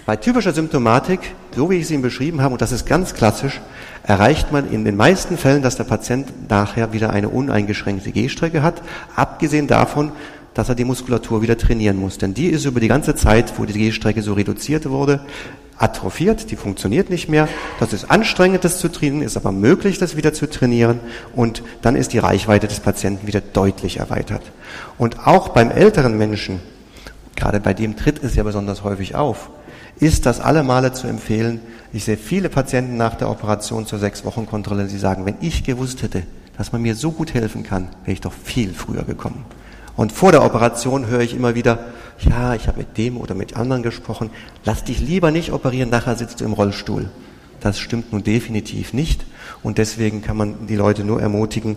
[0.05, 1.19] Bei typischer Symptomatik,
[1.55, 3.61] so wie ich sie Ihnen beschrieben habe, und das ist ganz klassisch,
[4.03, 8.81] erreicht man in den meisten Fällen, dass der Patient nachher wieder eine uneingeschränkte Gehstrecke hat,
[9.15, 10.11] abgesehen davon,
[10.53, 12.17] dass er die Muskulatur wieder trainieren muss.
[12.17, 15.21] Denn die ist über die ganze Zeit, wo die Gehstrecke so reduziert wurde,
[15.77, 17.47] atrophiert, die funktioniert nicht mehr.
[17.79, 20.99] Das ist anstrengend, das zu trainieren, ist aber möglich, das wieder zu trainieren.
[21.35, 24.43] Und dann ist die Reichweite des Patienten wieder deutlich erweitert.
[24.97, 26.59] Und auch beim älteren Menschen
[27.39, 29.49] gerade bei dem tritt es ja besonders häufig auf,
[29.99, 31.59] ist das alle Male zu empfehlen.
[31.91, 35.63] Ich sehe viele Patienten nach der Operation zur sechs Wochen Kontrolle, die sagen, wenn ich
[35.63, 36.23] gewusst hätte,
[36.57, 39.45] dass man mir so gut helfen kann, wäre ich doch viel früher gekommen.
[39.99, 41.77] Und vor der Operation höre ich immer wieder,
[42.19, 44.29] ja, ich habe mit dem oder mit anderen gesprochen,
[44.63, 47.09] lass dich lieber nicht operieren, nachher sitzt du im Rollstuhl.
[47.59, 49.25] Das stimmt nun definitiv nicht.
[49.61, 51.75] Und deswegen kann man die Leute nur ermutigen,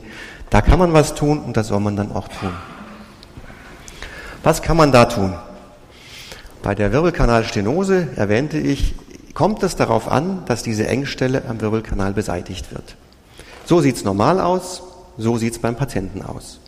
[0.50, 2.52] da kann man was tun und das soll man dann auch tun.
[4.44, 5.34] Was kann man da tun?
[6.62, 8.94] Bei der Wirbelkanalstenose erwähnte ich,
[9.34, 12.94] kommt es darauf an, dass diese Engstelle am Wirbelkanal beseitigt wird.
[13.64, 14.80] So sieht es normal aus,
[15.18, 16.60] so sieht es beim Patienten aus.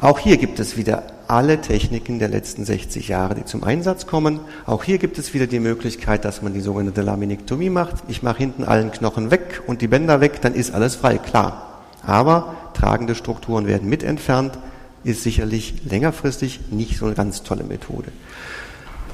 [0.00, 4.40] Auch hier gibt es wieder alle Techniken der letzten 60 Jahre, die zum Einsatz kommen.
[4.64, 7.96] Auch hier gibt es wieder die Möglichkeit, dass man die sogenannte Laminektomie macht.
[8.08, 11.82] Ich mache hinten allen Knochen weg und die Bänder weg, dann ist alles frei, klar.
[12.02, 14.58] Aber tragende Strukturen werden mit entfernt,
[15.04, 18.10] ist sicherlich längerfristig nicht so eine ganz tolle Methode.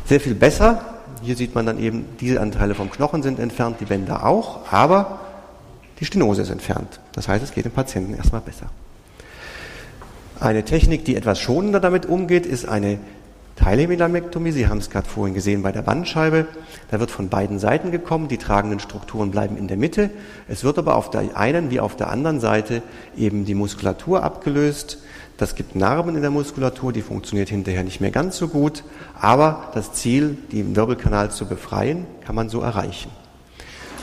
[0.05, 0.85] Sehr viel besser,
[1.21, 5.19] hier sieht man dann eben, diese Anteile vom Knochen sind entfernt, die Bänder auch, aber
[5.99, 7.01] die Stenose ist entfernt.
[7.13, 8.67] Das heißt, es geht dem Patienten erstmal besser.
[10.39, 12.99] Eine Technik, die etwas schonender damit umgeht, ist eine
[13.57, 14.53] Teilhemilammektomie.
[14.53, 16.47] Sie haben es gerade vorhin gesehen bei der Bandscheibe.
[16.91, 18.29] Da wird von beiden Seiten gekommen.
[18.29, 20.11] Die tragenden Strukturen bleiben in der Mitte.
[20.47, 22.83] Es wird aber auf der einen wie auf der anderen Seite
[23.17, 24.99] eben die Muskulatur abgelöst.
[25.39, 28.85] Das gibt Narben in der Muskulatur, die funktioniert hinterher nicht mehr ganz so gut.
[29.19, 33.11] Aber das Ziel, den Wirbelkanal zu befreien, kann man so erreichen.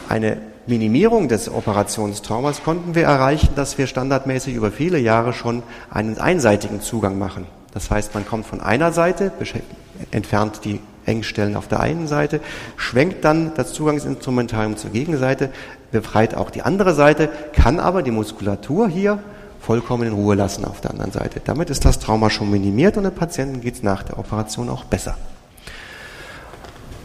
[0.10, 6.18] Eine Minimierung des Operationstraumas konnten wir erreichen, dass wir standardmäßig über viele Jahre schon einen
[6.18, 7.46] einseitigen Zugang machen.
[7.74, 9.32] Das heißt, man kommt von einer Seite,
[10.12, 12.40] entfernt die Engstellen auf der einen Seite,
[12.78, 15.50] schwenkt dann das Zugangsinstrumentarium zur Gegenseite,
[15.92, 19.20] befreit auch die andere Seite, kann aber die Muskulatur hier
[19.60, 21.42] vollkommen in Ruhe lassen auf der anderen Seite.
[21.44, 24.86] Damit ist das Trauma schon minimiert und dem Patienten geht es nach der Operation auch
[24.86, 25.18] besser.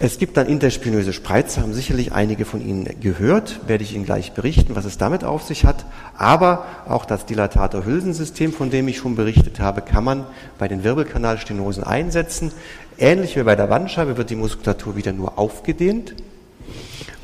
[0.01, 4.31] Es gibt dann interspinöse Spreize, haben sicherlich einige von Ihnen gehört, werde ich Ihnen gleich
[4.31, 5.87] berichten, was es damit auf sich hat.
[6.17, 10.25] Aber auch das Dilatator-Hülsensystem, von dem ich schon berichtet habe, kann man
[10.57, 12.53] bei den Wirbelkanalstenosen einsetzen.
[12.97, 16.15] Ähnlich wie bei der Wandscheibe wird die Muskulatur wieder nur aufgedehnt.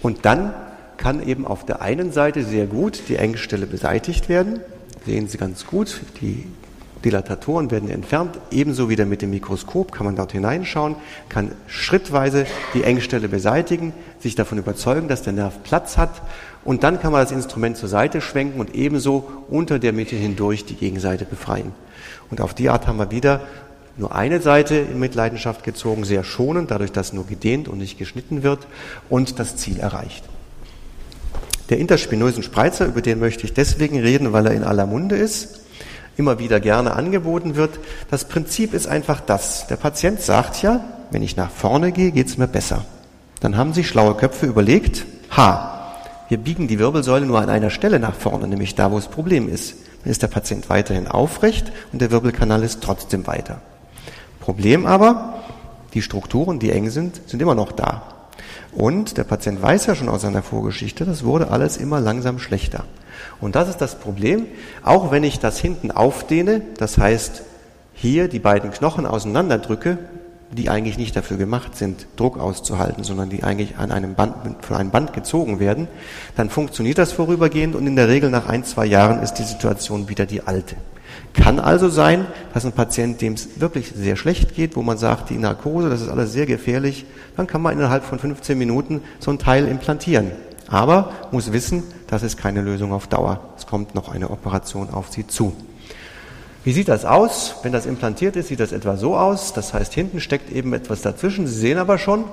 [0.03, 0.53] Und dann
[0.97, 4.59] kann eben auf der einen Seite sehr gut die Engstelle beseitigt werden.
[5.07, 6.45] Sehen Sie ganz gut, die
[7.05, 10.97] Dilatatoren werden entfernt, ebenso wieder mit dem Mikroskop kann man dort hineinschauen,
[11.29, 16.23] kann schrittweise die Engstelle beseitigen, sich davon überzeugen, dass der Nerv Platz hat
[16.65, 20.65] und dann kann man das Instrument zur Seite schwenken und ebenso unter der Mitte hindurch
[20.65, 21.73] die Gegenseite befreien.
[22.31, 23.41] Und auf die Art haben wir wieder
[23.97, 28.43] nur eine Seite in Mitleidenschaft gezogen, sehr schonend, dadurch, dass nur gedehnt und nicht geschnitten
[28.43, 28.67] wird
[29.11, 30.25] und das Ziel erreicht.
[31.69, 35.64] Der interspinösen Spreizer, über den möchte ich deswegen reden, weil er in aller Munde ist
[36.17, 37.79] immer wieder gerne angeboten wird.
[38.11, 39.67] Das Prinzip ist einfach das.
[39.67, 42.85] Der Patient sagt ja, wenn ich nach vorne gehe, geht es mir besser.
[43.41, 45.05] Dann haben sich schlaue Köpfe überlegt,
[45.37, 45.75] ha,
[46.29, 49.49] wir biegen die Wirbelsäule nur an einer Stelle nach vorne, nämlich da, wo das Problem
[49.49, 49.77] ist.
[50.03, 53.61] Dann ist der Patient weiterhin aufrecht und der Wirbelkanal ist trotzdem weiter.
[54.41, 55.43] Problem aber,
[55.95, 58.03] die Strukturen, die eng sind, sind immer noch da.
[58.73, 62.85] Und der Patient weiß ja schon aus seiner Vorgeschichte, das wurde alles immer langsam schlechter.
[63.41, 64.47] Und das ist das Problem,
[64.83, 67.43] auch wenn ich das hinten aufdehne, das heißt
[67.95, 69.99] hier die beiden Knochen auseinanderdrücke,
[70.53, 74.77] die eigentlich nicht dafür gemacht sind, Druck auszuhalten, sondern die eigentlich an einem Band, von
[74.77, 75.89] einem Band gezogen werden,
[76.37, 80.09] dann funktioniert das vorübergehend und in der Regel nach ein, zwei Jahren ist die Situation
[80.09, 80.77] wieder die alte.
[81.33, 85.31] Kann also sein, dass ein Patient, dem es wirklich sehr schlecht geht, wo man sagt,
[85.31, 89.31] die Narkose, das ist alles sehr gefährlich, dann kann man innerhalb von 15 Minuten so
[89.31, 90.31] ein Teil implantieren.
[90.69, 93.41] Aber muss wissen, das ist keine Lösung auf Dauer.
[93.57, 95.55] Es kommt noch eine Operation auf Sie zu.
[96.65, 97.57] Wie sieht das aus?
[97.63, 99.53] Wenn das implantiert ist, sieht das etwa so aus.
[99.53, 101.47] Das heißt, hinten steckt eben etwas dazwischen.
[101.47, 102.25] Sie sehen aber schon,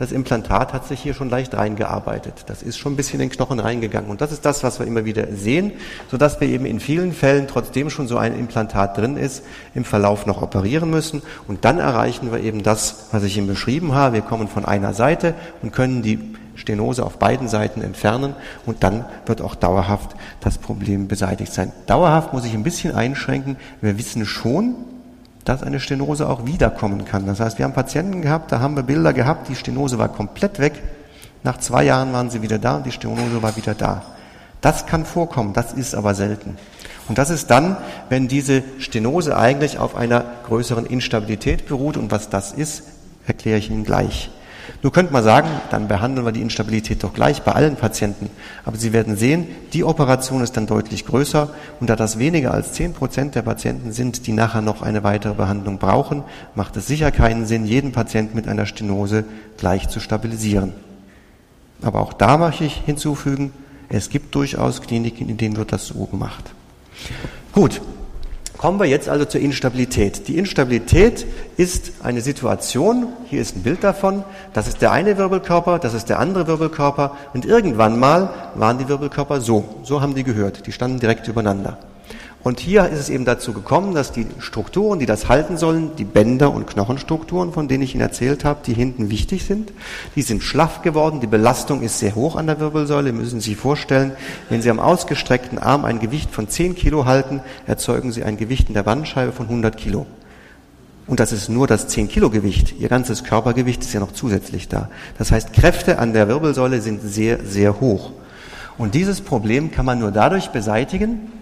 [0.00, 2.44] das Implantat hat sich hier schon leicht reingearbeitet.
[2.46, 4.08] Das ist schon ein bisschen in den Knochen reingegangen.
[4.08, 5.72] Und das ist das, was wir immer wieder sehen,
[6.10, 9.42] sodass wir eben in vielen Fällen, trotzdem schon so ein Implantat drin ist,
[9.74, 11.20] im Verlauf noch operieren müssen.
[11.48, 14.14] Und dann erreichen wir eben das, was ich Ihnen beschrieben habe.
[14.14, 16.18] Wir kommen von einer Seite und können die
[16.60, 18.34] Stenose auf beiden Seiten entfernen
[18.66, 21.72] und dann wird auch dauerhaft das Problem beseitigt sein.
[21.86, 23.56] Dauerhaft muss ich ein bisschen einschränken.
[23.80, 24.74] Wir wissen schon,
[25.44, 27.26] dass eine Stenose auch wiederkommen kann.
[27.26, 30.58] Das heißt, wir haben Patienten gehabt, da haben wir Bilder gehabt, die Stenose war komplett
[30.58, 30.74] weg.
[31.42, 34.02] Nach zwei Jahren waren sie wieder da und die Stenose war wieder da.
[34.60, 36.58] Das kann vorkommen, das ist aber selten.
[37.08, 37.76] Und das ist dann,
[38.08, 41.96] wenn diese Stenose eigentlich auf einer größeren Instabilität beruht.
[41.96, 42.82] Und was das ist,
[43.26, 44.30] erkläre ich Ihnen gleich.
[44.82, 48.30] Nur könnte man sagen, dann behandeln wir die Instabilität doch gleich bei allen Patienten.
[48.64, 52.72] Aber Sie werden sehen, die Operation ist dann deutlich größer und da das weniger als
[52.72, 57.10] zehn Prozent der Patienten sind, die nachher noch eine weitere Behandlung brauchen, macht es sicher
[57.10, 59.24] keinen Sinn, jeden Patienten mit einer Stenose
[59.58, 60.72] gleich zu stabilisieren.
[61.82, 63.52] Aber auch da möchte ich hinzufügen,
[63.90, 66.52] es gibt durchaus Kliniken, in denen wird das so gemacht.
[67.52, 67.82] Gut,
[68.60, 70.28] Kommen wir jetzt also zur Instabilität.
[70.28, 71.24] Die Instabilität
[71.56, 76.10] ist eine Situation, hier ist ein Bild davon, das ist der eine Wirbelkörper, das ist
[76.10, 80.72] der andere Wirbelkörper und irgendwann mal waren die Wirbelkörper so, so haben die gehört, die
[80.72, 81.78] standen direkt übereinander.
[82.42, 86.04] Und hier ist es eben dazu gekommen, dass die Strukturen, die das halten sollen, die
[86.04, 89.72] Bänder- und Knochenstrukturen, von denen ich Ihnen erzählt habe, die hinten wichtig sind,
[90.16, 93.58] die sind schlaff geworden, die Belastung ist sehr hoch an der Wirbelsäule, müssen Sie sich
[93.58, 94.12] vorstellen,
[94.48, 98.68] wenn Sie am ausgestreckten Arm ein Gewicht von 10 Kilo halten, erzeugen Sie ein Gewicht
[98.68, 100.06] in der Bandscheibe von 100 Kilo.
[101.06, 102.74] Und das ist nur das 10 Kilo Gewicht.
[102.78, 104.88] Ihr ganzes Körpergewicht ist ja noch zusätzlich da.
[105.18, 108.12] Das heißt, Kräfte an der Wirbelsäule sind sehr, sehr hoch.
[108.78, 111.39] Und dieses Problem kann man nur dadurch beseitigen,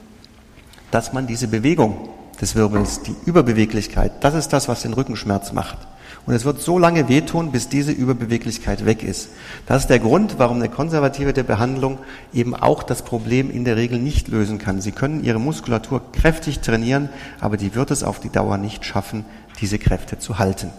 [0.90, 2.09] dass man diese Bewegung
[2.40, 5.79] des Wirbels, die Überbeweglichkeit, das ist das, was den Rückenschmerz macht.
[6.27, 9.31] Und es wird so lange wehtun, bis diese Überbeweglichkeit weg ist.
[9.66, 11.98] Das ist der Grund, warum eine konservative Behandlung
[12.35, 14.83] eben auch das Problem in der Regel nicht lösen kann.
[14.83, 17.09] Sie können Ihre Muskulatur kräftig trainieren,
[17.40, 19.24] aber die wird es auf die Dauer nicht schaffen,
[19.61, 20.70] diese Kräfte zu halten.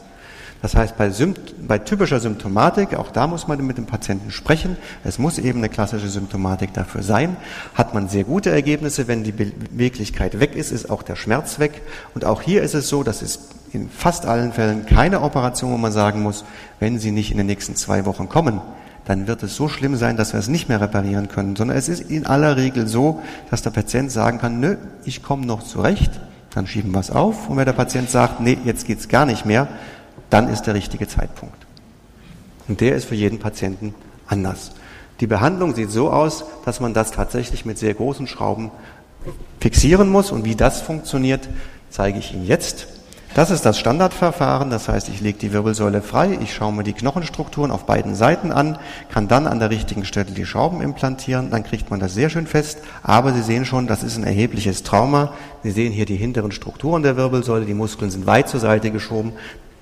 [0.62, 1.10] Das heißt, bei,
[1.68, 5.70] bei, typischer Symptomatik, auch da muss man mit dem Patienten sprechen, es muss eben eine
[5.70, 7.38] klassische Symptomatik dafür sein,
[7.76, 11.82] hat man sehr gute Ergebnisse, wenn die Beweglichkeit weg ist, ist auch der Schmerz weg.
[12.14, 13.40] Und auch hier ist es so, dass es
[13.72, 16.44] in fast allen Fällen keine Operation, wo man sagen muss,
[16.80, 18.60] wenn Sie nicht in den nächsten zwei Wochen kommen,
[19.06, 21.90] dann wird es so schlimm sein, dass wir es nicht mehr reparieren können, sondern es
[21.90, 26.12] ist in aller Regel so, dass der Patient sagen kann, nö, ich komme noch zurecht,
[26.54, 27.50] dann schieben wir es auf.
[27.50, 29.68] Und wenn der Patient sagt, nee, jetzt geht's gar nicht mehr,
[30.30, 31.66] dann ist der richtige Zeitpunkt.
[32.68, 33.96] Und der ist für jeden Patienten
[34.28, 34.72] anders.
[35.20, 38.72] Die Behandlung sieht so aus, dass man das tatsächlich mit sehr großen Schrauben
[39.60, 40.32] fixieren muss.
[40.32, 41.50] Und wie das funktioniert,
[41.90, 42.88] zeige ich Ihnen jetzt.
[43.36, 46.94] Das ist das Standardverfahren, das heißt, ich lege die Wirbelsäule frei, ich schaue mir die
[46.94, 48.80] Knochenstrukturen auf beiden Seiten an,
[49.12, 52.48] kann dann an der richtigen Stelle die Schrauben implantieren, dann kriegt man das sehr schön
[52.48, 55.32] fest, aber Sie sehen schon, das ist ein erhebliches Trauma.
[55.62, 59.34] Sie sehen hier die hinteren Strukturen der Wirbelsäule, die Muskeln sind weit zur Seite geschoben,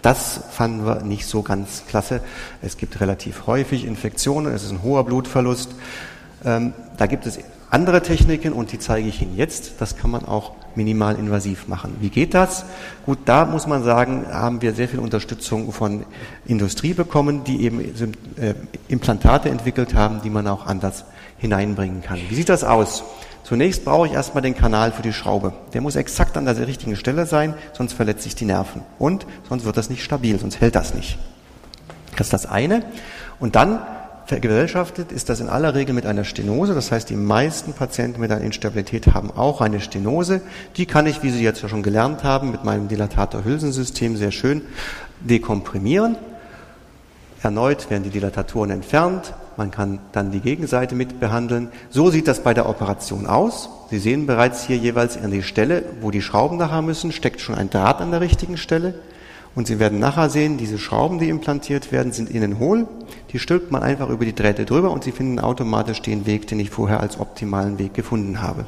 [0.01, 2.21] das fanden wir nicht so ganz klasse.
[2.61, 5.71] Es gibt relativ häufig Infektionen, es ist ein hoher Blutverlust.
[6.45, 9.73] Ähm, da gibt es andere Techniken und die zeige ich Ihnen jetzt.
[9.79, 11.97] Das kann man auch minimal invasiv machen.
[11.99, 12.63] Wie geht das?
[13.05, 16.05] Gut, da muss man sagen, haben wir sehr viel Unterstützung von
[16.45, 18.53] Industrie bekommen, die eben äh,
[18.87, 21.03] Implantate entwickelt haben, die man auch anders
[21.39, 22.19] hineinbringen kann.
[22.29, 23.03] Wie sieht das aus?
[23.47, 25.53] Zunächst brauche ich erstmal den Kanal für die Schraube.
[25.73, 28.81] Der muss exakt an der richtigen Stelle sein, sonst verletzt sich die Nerven.
[28.99, 31.17] Und sonst wird das nicht stabil, sonst hält das nicht.
[32.17, 32.83] Das ist das eine.
[33.39, 33.79] Und dann
[34.25, 36.75] vergesellschaftet ist das in aller Regel mit einer Stenose.
[36.75, 40.41] Das heißt, die meisten Patienten mit einer Instabilität haben auch eine Stenose.
[40.75, 44.61] Die kann ich, wie Sie jetzt ja schon gelernt haben, mit meinem Dilatator-Hülsensystem sehr schön
[45.21, 46.17] dekomprimieren.
[47.41, 49.33] Erneut werden die Dilatatoren entfernt.
[49.57, 51.69] Man kann dann die Gegenseite mit behandeln.
[51.89, 53.69] So sieht das bei der Operation aus.
[53.89, 57.55] Sie sehen bereits hier jeweils an die Stelle, wo die Schrauben nachher müssen, steckt schon
[57.55, 58.93] ein Draht an der richtigen Stelle.
[59.55, 62.85] Und Sie werden nachher sehen, diese Schrauben, die implantiert werden, sind innen hohl.
[63.33, 66.59] Die stülpt man einfach über die Drähte drüber und Sie finden automatisch den Weg, den
[66.59, 68.65] ich vorher als optimalen Weg gefunden habe.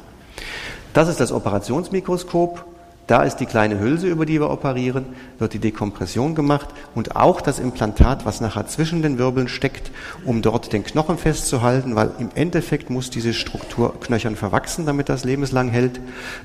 [0.92, 2.64] Das ist das Operationsmikroskop.
[3.10, 5.04] Da ist die kleine Hülse, über die wir operieren,
[5.40, 9.90] wird die Dekompression gemacht und auch das Implantat, was nachher zwischen den Wirbeln steckt,
[10.24, 15.24] um dort den Knochen festzuhalten, weil im Endeffekt muss diese Struktur knöchern verwachsen, damit das
[15.24, 16.00] lebenslang hält.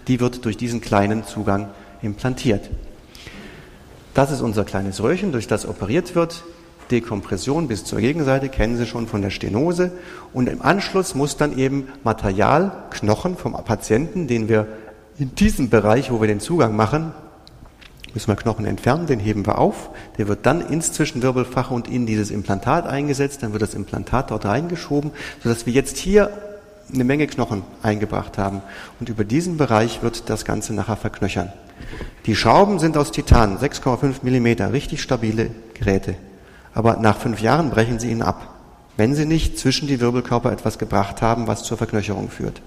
[0.08, 1.69] Die wird durch diesen kleinen Zugang
[2.01, 2.67] implantiert.
[4.15, 6.45] Das ist unser kleines Röhrchen, durch das operiert wird.
[6.89, 9.91] Dekompression bis zur Gegenseite kennen Sie schon von der Stenose.
[10.34, 14.67] Und im Anschluss muss dann eben Material, Knochen vom Patienten, den wir
[15.17, 17.13] in diesem Bereich, wo wir den Zugang machen,
[18.13, 19.89] müssen wir Knochen entfernen, den heben wir auf.
[20.17, 23.43] Der wird dann ins Zwischenwirbelfach und in dieses Implantat eingesetzt.
[23.43, 25.12] Dann wird das Implantat dort reingeschoben,
[25.43, 26.32] sodass wir jetzt hier
[26.93, 28.62] eine Menge Knochen eingebracht haben.
[28.99, 31.51] Und über diesen Bereich wird das Ganze nachher verknöchern.
[32.25, 36.15] Die Schrauben sind aus Titan, 6,5 Millimeter, richtig stabile Geräte.
[36.73, 38.54] Aber nach fünf Jahren brechen sie ihn ab,
[38.97, 42.62] wenn sie nicht zwischen die Wirbelkörper etwas gebracht haben, was zur Verknöcherung führt.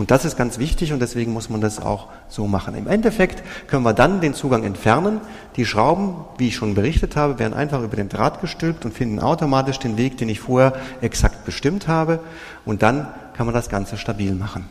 [0.00, 2.74] Und das ist ganz wichtig und deswegen muss man das auch so machen.
[2.74, 5.20] Im Endeffekt können wir dann den Zugang entfernen.
[5.56, 9.20] Die Schrauben, wie ich schon berichtet habe, werden einfach über den Draht gestülpt und finden
[9.20, 12.20] automatisch den Weg, den ich vorher exakt bestimmt habe.
[12.64, 14.64] Und dann kann man das Ganze stabil machen.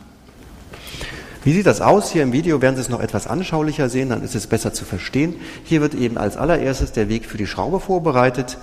[1.44, 2.10] Wie sieht das aus?
[2.10, 4.84] Hier im Video werden Sie es noch etwas anschaulicher sehen, dann ist es besser zu
[4.84, 5.36] verstehen.
[5.62, 8.58] Hier wird eben als allererstes der Weg für die Schraube vorbereitet.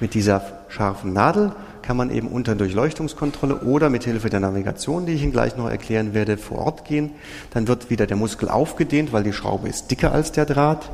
[0.00, 1.52] Mit dieser scharfen Nadel
[1.88, 5.70] kann man eben unter Durchleuchtungskontrolle oder mit Hilfe der Navigation, die ich Ihnen gleich noch
[5.70, 7.12] erklären werde, vor Ort gehen.
[7.54, 10.90] Dann wird wieder der Muskel aufgedehnt, weil die Schraube ist dicker als der Draht.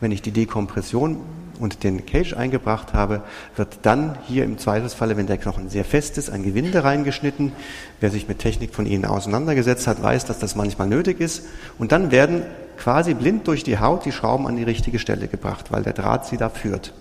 [0.00, 1.18] Wenn ich die Dekompression
[1.58, 3.20] und den Cage eingebracht habe,
[3.56, 7.52] wird dann hier im Zweifelsfalle, wenn der Knochen sehr fest ist, ein Gewinde reingeschnitten.
[8.00, 11.42] Wer sich mit Technik von Ihnen auseinandergesetzt hat, weiß, dass das manchmal nötig ist.
[11.78, 12.44] Und dann werden
[12.78, 16.24] quasi blind durch die Haut die Schrauben an die richtige Stelle gebracht, weil der Draht
[16.24, 16.94] sie da führt.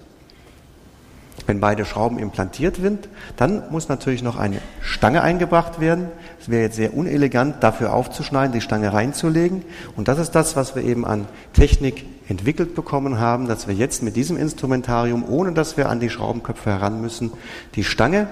[1.48, 6.08] Wenn beide Schrauben implantiert sind, dann muss natürlich noch eine Stange eingebracht werden.
[6.40, 9.64] Es wäre jetzt sehr unelegant, dafür aufzuschneiden, die Stange reinzulegen.
[9.96, 14.04] Und das ist das, was wir eben an Technik entwickelt bekommen haben, dass wir jetzt
[14.04, 17.32] mit diesem Instrumentarium, ohne dass wir an die Schraubenköpfe heran müssen,
[17.76, 18.28] die Stange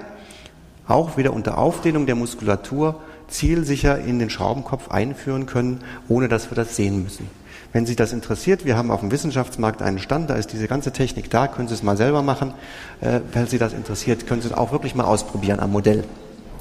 [0.86, 6.56] auch wieder unter Aufdehnung der Muskulatur zielsicher in den Schraubenkopf einführen können, ohne dass wir
[6.56, 7.28] das sehen müssen.
[7.72, 10.90] Wenn Sie das interessiert, wir haben auf dem Wissenschaftsmarkt einen Stand, da ist diese ganze
[10.90, 12.54] Technik da, können Sie es mal selber machen.
[13.00, 16.04] Äh, wenn Sie das interessiert, können Sie es auch wirklich mal ausprobieren am Modell.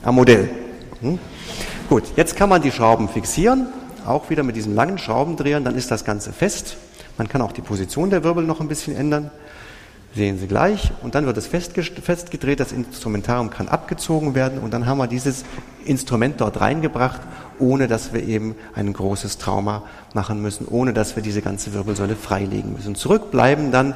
[0.03, 0.49] Am Modell.
[1.01, 1.17] Hm?
[1.87, 3.67] Gut, jetzt kann man die Schrauben fixieren,
[4.05, 6.75] auch wieder mit diesen langen Schraubendrehern, dann ist das Ganze fest.
[7.17, 9.31] Man kann auch die Position der Wirbel noch ein bisschen ändern.
[10.17, 10.91] Sehen Sie gleich.
[11.03, 15.45] Und dann wird es festgedreht, das Instrumentarium kann abgezogen werden und dann haben wir dieses
[15.85, 17.21] Instrument dort reingebracht,
[17.59, 19.83] ohne dass wir eben ein großes Trauma
[20.15, 22.95] machen müssen, ohne dass wir diese ganze Wirbelsäule freilegen müssen.
[22.95, 23.93] Zurückbleiben dann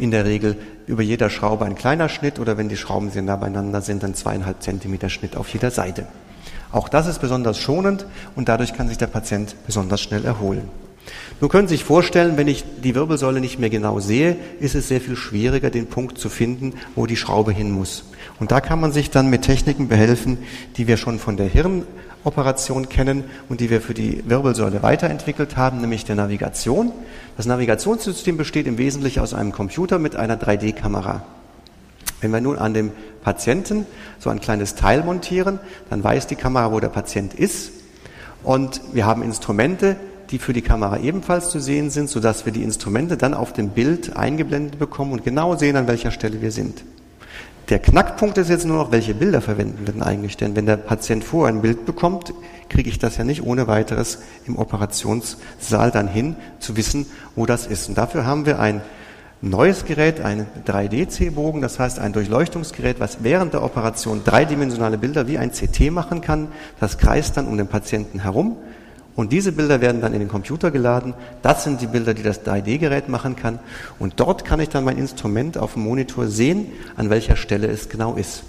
[0.00, 0.56] in der Regel
[0.88, 4.16] über jeder Schraube ein kleiner Schnitt oder wenn die Schrauben sehr nah beieinander sind, dann
[4.16, 6.08] zweieinhalb Zentimeter Schnitt auf jeder Seite.
[6.72, 10.68] Auch das ist besonders schonend und dadurch kann sich der Patient besonders schnell erholen.
[11.40, 14.88] Nun können Sie sich vorstellen, wenn ich die Wirbelsäule nicht mehr genau sehe, ist es
[14.88, 18.04] sehr viel schwieriger, den Punkt zu finden, wo die Schraube hin muss.
[18.38, 20.38] Und da kann man sich dann mit Techniken behelfen,
[20.76, 25.80] die wir schon von der Hirnoperation kennen und die wir für die Wirbelsäule weiterentwickelt haben,
[25.80, 26.92] nämlich der Navigation.
[27.38, 31.22] Das Navigationssystem besteht im Wesentlichen aus einem Computer mit einer 3D-Kamera.
[32.20, 33.86] Wenn wir nun an dem Patienten
[34.18, 35.58] so ein kleines Teil montieren,
[35.88, 37.72] dann weiß die Kamera, wo der Patient ist.
[38.42, 39.96] Und wir haben Instrumente,
[40.30, 43.70] die für die Kamera ebenfalls zu sehen sind, sodass wir die Instrumente dann auf dem
[43.70, 46.84] Bild eingeblendet bekommen und genau sehen, an welcher Stelle wir sind.
[47.68, 50.36] Der Knackpunkt ist jetzt nur noch, welche Bilder verwenden wir denn eigentlich?
[50.36, 52.32] Denn wenn der Patient vorher ein Bild bekommt,
[52.68, 57.66] kriege ich das ja nicht ohne weiteres im Operationssaal dann hin, zu wissen, wo das
[57.66, 57.88] ist.
[57.88, 58.80] Und dafür haben wir ein
[59.40, 65.38] neues Gerät, einen 3D-C-Bogen, das heißt ein Durchleuchtungsgerät, was während der Operation dreidimensionale Bilder wie
[65.38, 66.48] ein CT machen kann.
[66.80, 68.56] Das kreist dann um den Patienten herum
[69.20, 71.12] und diese Bilder werden dann in den Computer geladen.
[71.42, 73.58] Das sind die Bilder, die das 3D-Gerät machen kann.
[73.98, 77.90] Und dort kann ich dann mein Instrument auf dem Monitor sehen, an welcher Stelle es
[77.90, 78.44] genau ist.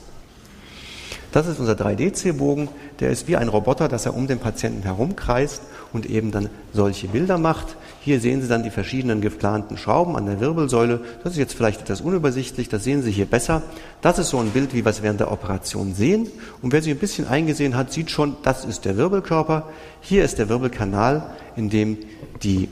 [1.31, 2.67] Das ist unser 3D-C-Bogen.
[2.99, 5.61] Der ist wie ein Roboter, dass er um den Patienten herumkreist
[5.93, 7.77] und eben dann solche Bilder macht.
[8.01, 10.99] Hier sehen Sie dann die verschiedenen geplanten Schrauben an der Wirbelsäule.
[11.23, 13.61] Das ist jetzt vielleicht etwas unübersichtlich, das sehen Sie hier besser.
[14.01, 16.27] Das ist so ein Bild, wie wir es während der Operation sehen.
[16.61, 19.67] Und wer sich ein bisschen eingesehen hat, sieht schon, das ist der Wirbelkörper.
[20.01, 21.97] Hier ist der Wirbelkanal, in dem
[22.43, 22.69] die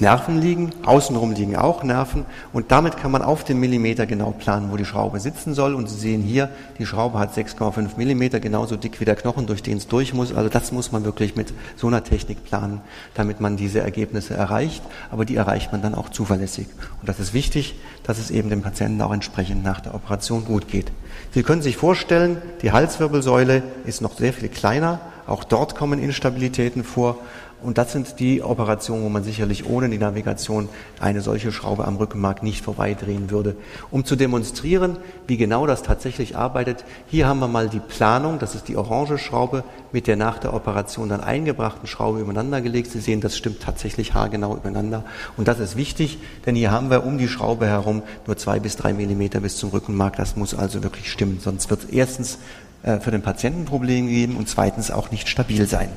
[0.00, 4.72] Nerven liegen, außenrum liegen auch Nerven und damit kann man auf den Millimeter genau planen,
[4.72, 5.74] wo die Schraube sitzen soll.
[5.74, 9.62] Und Sie sehen hier, die Schraube hat 6,5 Millimeter, genauso dick wie der Knochen, durch
[9.62, 10.34] den es durch muss.
[10.34, 12.80] Also das muss man wirklich mit so einer Technik planen,
[13.14, 14.82] damit man diese Ergebnisse erreicht.
[15.10, 16.66] Aber die erreicht man dann auch zuverlässig.
[17.00, 20.68] Und das ist wichtig, dass es eben dem Patienten auch entsprechend nach der Operation gut
[20.68, 20.90] geht.
[21.32, 25.00] Sie können sich vorstellen, die Halswirbelsäule ist noch sehr viel kleiner.
[25.26, 27.18] Auch dort kommen Instabilitäten vor.
[27.62, 30.68] Und das sind die Operationen, wo man sicherlich ohne die Navigation
[31.00, 33.56] eine solche Schraube am Rückenmark nicht vorbeidrehen würde.
[33.90, 34.96] Um zu demonstrieren,
[35.26, 39.18] wie genau das tatsächlich arbeitet, hier haben wir mal die Planung, das ist die orange
[39.18, 42.90] Schraube mit der nach der Operation dann eingebrachten Schraube übereinander gelegt.
[42.90, 45.04] Sie sehen, das stimmt tatsächlich haargenau übereinander.
[45.36, 48.76] Und das ist wichtig, denn hier haben wir um die Schraube herum nur zwei bis
[48.76, 50.16] drei Millimeter bis zum Rückenmark.
[50.16, 52.38] Das muss also wirklich stimmen, sonst wird es erstens
[52.82, 55.90] äh, für den Patienten Probleme geben und zweitens auch nicht stabil sein.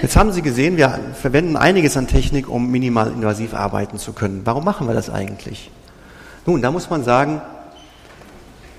[0.00, 4.42] Jetzt haben Sie gesehen, wir verwenden einiges an Technik, um minimal invasiv arbeiten zu können.
[4.44, 5.70] Warum machen wir das eigentlich?
[6.46, 7.42] Nun, da muss man sagen,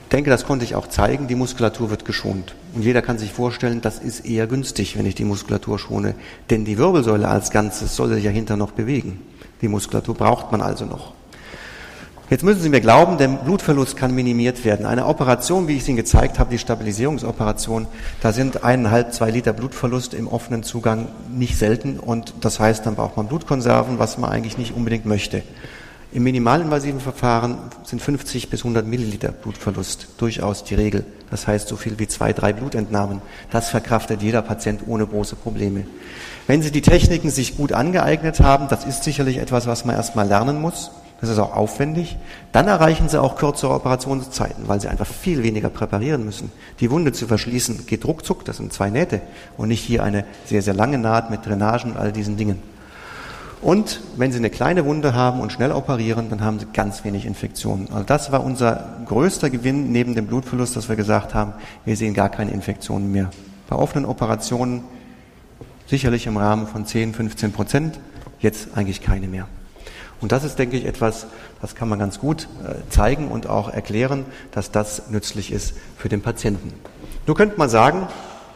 [0.04, 2.56] ich denke, das konnte ich auch zeigen, die Muskulatur wird geschont.
[2.76, 6.15] Und jeder kann sich vorstellen, das ist eher günstig, wenn ich die Muskulatur schone.
[6.49, 9.21] Denn die Wirbelsäule als Ganzes soll sich ja hinter noch bewegen.
[9.62, 11.13] Die Muskulatur braucht man also noch.
[12.29, 14.86] Jetzt müssen Sie mir glauben, der Blutverlust kann minimiert werden.
[14.86, 17.86] Eine Operation, wie ich es Ihnen gezeigt habe, die Stabilisierungsoperation,
[18.21, 22.95] da sind eineinhalb, zwei Liter Blutverlust im offenen Zugang nicht selten und das heißt, dann
[22.95, 25.43] braucht man Blutkonserven, was man eigentlich nicht unbedingt möchte.
[26.13, 31.03] Im minimalinvasiven Verfahren sind 50 bis 100 Milliliter Blutverlust durchaus die Regel.
[31.30, 33.21] Das heißt so viel wie zwei, drei Blutentnahmen.
[33.51, 35.86] Das verkraftet jeder Patient ohne große Probleme.
[36.45, 40.28] Wenn Sie die Techniken sich gut angeeignet haben, das ist sicherlich etwas, was man erstmal
[40.28, 40.91] lernen muss,
[41.24, 42.17] Das ist auch aufwendig.
[42.51, 46.51] Dann erreichen sie auch kürzere Operationszeiten, weil sie einfach viel weniger präparieren müssen.
[46.82, 49.21] Die Wunde zu verschließen geht ruckzuck, das sind zwei Nähte
[49.55, 52.61] und nicht hier eine sehr, sehr lange Naht mit Drainagen und all diesen Dingen.
[53.61, 57.26] Und wenn Sie eine kleine Wunde haben und schnell operieren, dann haben Sie ganz wenig
[57.26, 57.88] Infektionen.
[57.93, 61.53] Also das war unser größter Gewinn neben dem Blutverlust, dass wir gesagt haben,
[61.86, 63.30] wir sehen gar keine Infektionen mehr.
[63.69, 64.84] Bei offenen Operationen
[65.88, 68.01] sicherlich im Rahmen von 10, 15 Prozent,
[68.41, 69.47] jetzt eigentlich keine mehr.
[70.24, 71.28] Und das ist, denke ich, etwas,
[71.61, 76.07] das kann man ganz gut äh, zeigen und auch erklären, dass das nützlich ist für
[76.07, 76.71] den Patienten.
[77.28, 78.07] Nur könnte man sagen,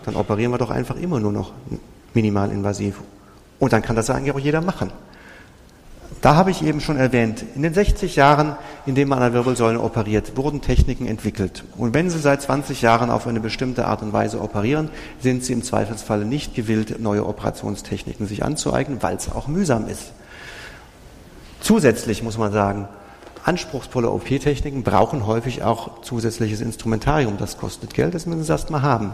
[0.05, 1.51] dann operieren wir doch einfach immer nur noch
[2.13, 3.01] minimalinvasiv
[3.59, 4.93] und dann kann das eigentlich auch jeder machen.
[6.22, 8.55] Da habe ich eben schon erwähnt, in den 60 Jahren,
[8.86, 11.65] in denen man an der Wirbelsäule operiert, wurden Techniken entwickelt.
[11.76, 14.89] Und wenn Sie seit 20 Jahren auf eine bestimmte Art und Weise operieren,
[15.20, 20.13] sind Sie im Zweifelsfalle nicht gewillt, neue Operationstechniken sich anzueignen, weil es auch mühsam ist.
[21.68, 22.88] Zusätzlich muss man sagen,
[23.43, 27.36] anspruchsvolle OP-Techniken brauchen häufig auch zusätzliches Instrumentarium.
[27.38, 29.13] Das kostet Geld, das müssen Sie erstmal haben.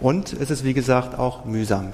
[0.00, 1.92] Und es ist, wie gesagt, auch mühsam.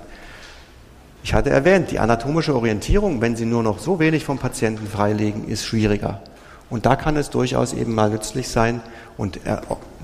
[1.23, 5.47] Ich hatte erwähnt, die anatomische Orientierung, wenn Sie nur noch so wenig vom Patienten freilegen,
[5.47, 6.23] ist schwieriger.
[6.71, 8.81] Und da kann es durchaus eben mal nützlich sein
[9.19, 9.59] und äh,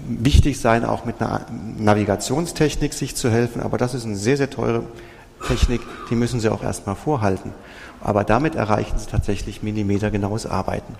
[0.06, 1.46] wichtig sein, auch mit einer
[1.78, 3.62] Navigationstechnik sich zu helfen.
[3.62, 4.82] Aber das ist eine sehr, sehr teure
[5.46, 5.80] Technik,
[6.10, 7.54] die müssen Sie auch erstmal vorhalten.
[8.00, 10.94] Aber damit erreichen Sie tatsächlich millimetergenaues Arbeiten.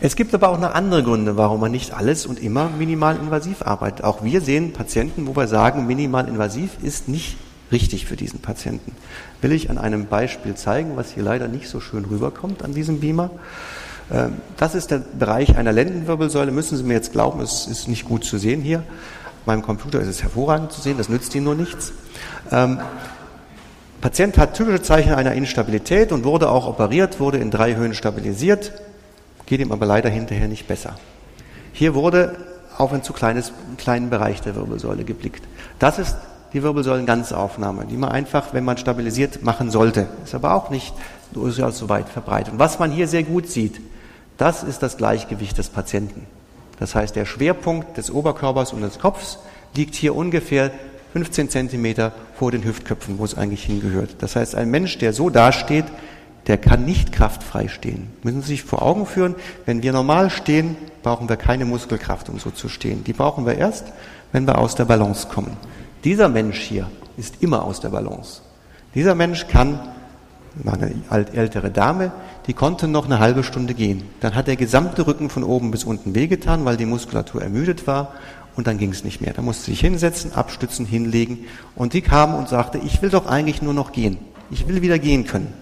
[0.00, 4.04] Es gibt aber auch noch andere Gründe, warum man nicht alles und immer minimalinvasiv arbeitet.
[4.04, 7.38] Auch wir sehen Patienten, wo wir sagen, minimalinvasiv ist nicht
[7.72, 8.92] richtig für diesen Patienten.
[9.40, 13.00] Will ich an einem Beispiel zeigen, was hier leider nicht so schön rüberkommt an diesem
[13.00, 13.30] Beamer.
[14.12, 16.52] Ähm, das ist der Bereich einer Lendenwirbelsäule.
[16.52, 18.80] Müssen Sie mir jetzt glauben, es ist nicht gut zu sehen hier.
[19.40, 21.92] Auf meinem Computer ist es hervorragend zu sehen, das nützt Ihnen nur nichts.
[24.04, 28.70] Patient hat typische Zeichen einer Instabilität und wurde auch operiert, wurde in drei Höhen stabilisiert,
[29.46, 30.96] geht ihm aber leider hinterher nicht besser.
[31.72, 32.36] Hier wurde
[32.76, 35.42] auf einen zu kleines, kleinen Bereich der Wirbelsäule geblickt.
[35.78, 36.18] Das ist
[36.52, 40.06] die Wirbelsäulenganzaufnahme, die man einfach, wenn man stabilisiert, machen sollte.
[40.22, 40.92] Ist aber auch nicht
[41.32, 42.52] durchaus so weit verbreitet.
[42.52, 43.80] Und was man hier sehr gut sieht,
[44.36, 46.26] das ist das Gleichgewicht des Patienten.
[46.78, 49.38] Das heißt, der Schwerpunkt des Oberkörpers und des Kopfs
[49.74, 50.72] liegt hier ungefähr
[51.14, 54.16] 15 Zentimeter vor den Hüftköpfen, wo es eigentlich hingehört.
[54.18, 55.84] Das heißt, ein Mensch, der so dasteht,
[56.48, 58.08] der kann nicht kraftfrei stehen.
[58.24, 62.40] Müssen Sie sich vor Augen führen, wenn wir normal stehen, brauchen wir keine Muskelkraft, um
[62.40, 63.04] so zu stehen.
[63.04, 63.92] Die brauchen wir erst,
[64.32, 65.56] wenn wir aus der Balance kommen.
[66.02, 68.40] Dieser Mensch hier ist immer aus der Balance.
[68.96, 69.78] Dieser Mensch kann,
[70.66, 70.94] eine
[71.32, 72.10] ältere Dame,
[72.48, 74.02] die konnte noch eine halbe Stunde gehen.
[74.18, 78.14] Dann hat der gesamte Rücken von oben bis unten wehgetan, weil die Muskulatur ermüdet war
[78.56, 79.32] und dann ging es nicht mehr.
[79.32, 83.26] Da musste sie sich hinsetzen, abstützen, hinlegen und die kam und sagte, ich will doch
[83.26, 84.18] eigentlich nur noch gehen.
[84.50, 85.52] Ich will wieder gehen können.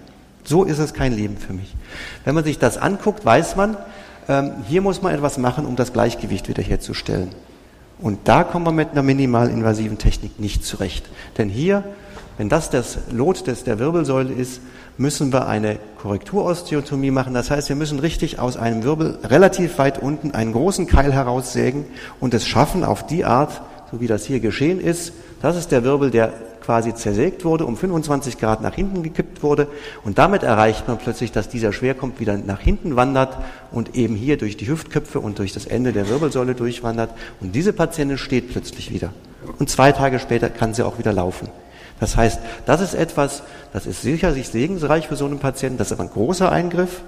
[0.44, 1.74] So ist es kein Leben für mich.
[2.24, 3.76] Wenn man sich das anguckt, weiß man,
[4.28, 7.30] ähm, hier muss man etwas machen, um das Gleichgewicht wiederherzustellen.
[8.00, 11.08] Und da kommen wir mit einer minimalinvasiven Technik nicht zurecht.
[11.38, 11.84] Denn hier,
[12.36, 14.60] wenn das das Lot des, der Wirbelsäule ist,
[15.02, 17.34] müssen wir eine Korrekturosteotomie machen.
[17.34, 21.84] Das heißt, wir müssen richtig aus einem Wirbel relativ weit unten einen großen Keil heraussägen
[22.20, 25.12] und es schaffen auf die Art, so wie das hier geschehen ist.
[25.42, 26.32] Das ist der Wirbel, der
[26.64, 29.66] quasi zersägt wurde, um 25 Grad nach hinten gekippt wurde.
[30.04, 33.36] Und damit erreicht man plötzlich, dass dieser Schwerpunkt wieder nach hinten wandert
[33.72, 37.10] und eben hier durch die Hüftköpfe und durch das Ende der Wirbelsäule durchwandert.
[37.40, 39.12] Und diese Patientin steht plötzlich wieder.
[39.58, 41.48] Und zwei Tage später kann sie auch wieder laufen.
[42.02, 45.78] Das heißt, das ist etwas, das ist sicherlich segensreich für so einen Patienten.
[45.78, 47.00] Das ist aber ein großer Eingriff.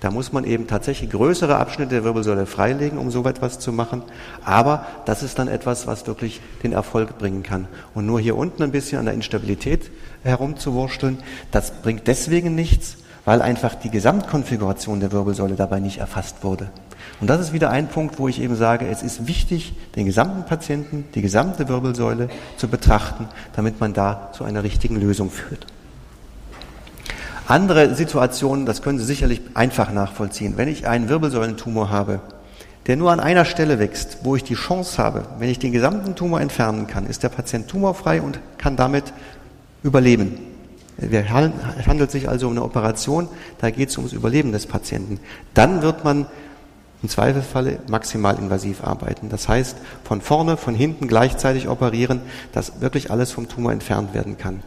[0.00, 4.02] Da muss man eben tatsächlich größere Abschnitte der Wirbelsäule freilegen, um so etwas zu machen.
[4.44, 7.66] Aber das ist dann etwas, was wirklich den Erfolg bringen kann.
[7.94, 9.90] Und nur hier unten ein bisschen an der Instabilität
[10.22, 11.16] herumzuwursteln,
[11.50, 16.68] das bringt deswegen nichts, weil einfach die Gesamtkonfiguration der Wirbelsäule dabei nicht erfasst wurde.
[17.20, 20.44] Und das ist wieder ein Punkt, wo ich eben sage, es ist wichtig, den gesamten
[20.44, 25.66] Patienten, die gesamte Wirbelsäule zu betrachten, damit man da zu einer richtigen Lösung führt.
[27.48, 30.54] Andere Situationen, das können Sie sicherlich einfach nachvollziehen.
[30.56, 32.20] Wenn ich einen Wirbelsäulentumor habe,
[32.86, 36.14] der nur an einer Stelle wächst, wo ich die Chance habe, wenn ich den gesamten
[36.16, 39.12] Tumor entfernen kann, ist der Patient tumorfrei und kann damit
[39.82, 40.38] überleben.
[40.98, 41.28] Es
[41.86, 45.20] handelt sich also um eine Operation, da geht es ums Überleben des Patienten.
[45.52, 46.26] Dann wird man
[47.02, 49.28] im Zweifelsfalle maximal invasiv arbeiten.
[49.28, 52.20] Das heißt, von vorne, von hinten gleichzeitig operieren,
[52.52, 54.62] dass wirklich alles vom Tumor entfernt werden kann.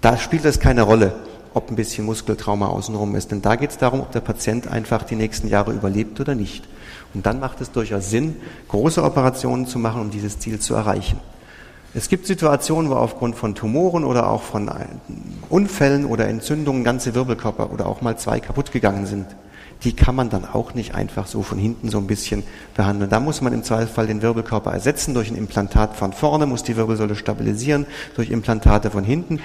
[0.00, 1.14] Da spielt es keine Rolle,
[1.54, 3.30] ob ein bisschen Muskeltrauma außenrum ist.
[3.30, 6.64] Denn da geht es darum, ob der Patient einfach die nächsten Jahre überlebt oder nicht.
[7.14, 8.36] Und dann macht es durchaus Sinn,
[8.68, 11.20] große Operationen zu machen, um dieses Ziel zu erreichen.
[11.94, 14.70] Es gibt Situationen, wo aufgrund von Tumoren oder auch von
[15.50, 19.26] Unfällen oder Entzündungen ganze Wirbelkörper oder auch mal zwei kaputt gegangen sind.
[19.84, 22.42] Die kann man dann auch nicht einfach so von hinten so ein bisschen
[22.76, 23.10] behandeln.
[23.10, 26.76] Da muss man im Zweifelsfall den Wirbelkörper ersetzen durch ein Implantat von vorne, muss die
[26.76, 29.40] Wirbelsäule stabilisieren durch Implantate von hinten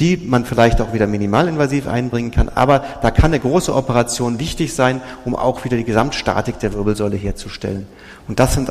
[0.00, 2.48] die man vielleicht auch wieder minimalinvasiv einbringen kann.
[2.48, 7.16] Aber da kann eine große Operation wichtig sein, um auch wieder die Gesamtstatik der Wirbelsäule
[7.16, 7.86] herzustellen.
[8.26, 8.70] Und das sind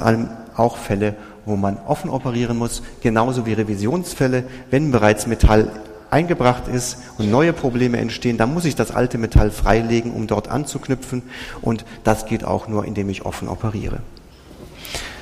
[0.58, 5.72] auch Fälle, wo man offen operieren muss, genauso wie Revisionsfälle, wenn bereits Metall
[6.12, 10.50] eingebracht ist und neue Probleme entstehen, dann muss ich das alte Metall freilegen, um dort
[10.50, 11.24] anzuknüpfen.
[11.62, 14.00] Und das geht auch nur, indem ich offen operiere.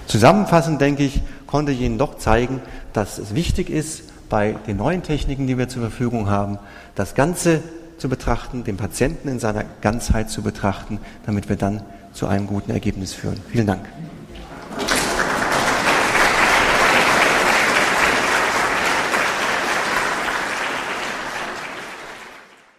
[0.07, 2.61] Zusammenfassend denke ich, konnte ich Ihnen doch zeigen,
[2.93, 6.59] dass es wichtig ist, bei den neuen Techniken, die wir zur Verfügung haben,
[6.95, 7.61] das Ganze
[7.97, 11.81] zu betrachten, den Patienten in seiner Ganzheit zu betrachten, damit wir dann
[12.13, 13.39] zu einem guten Ergebnis führen.
[13.51, 13.81] Vielen Dank.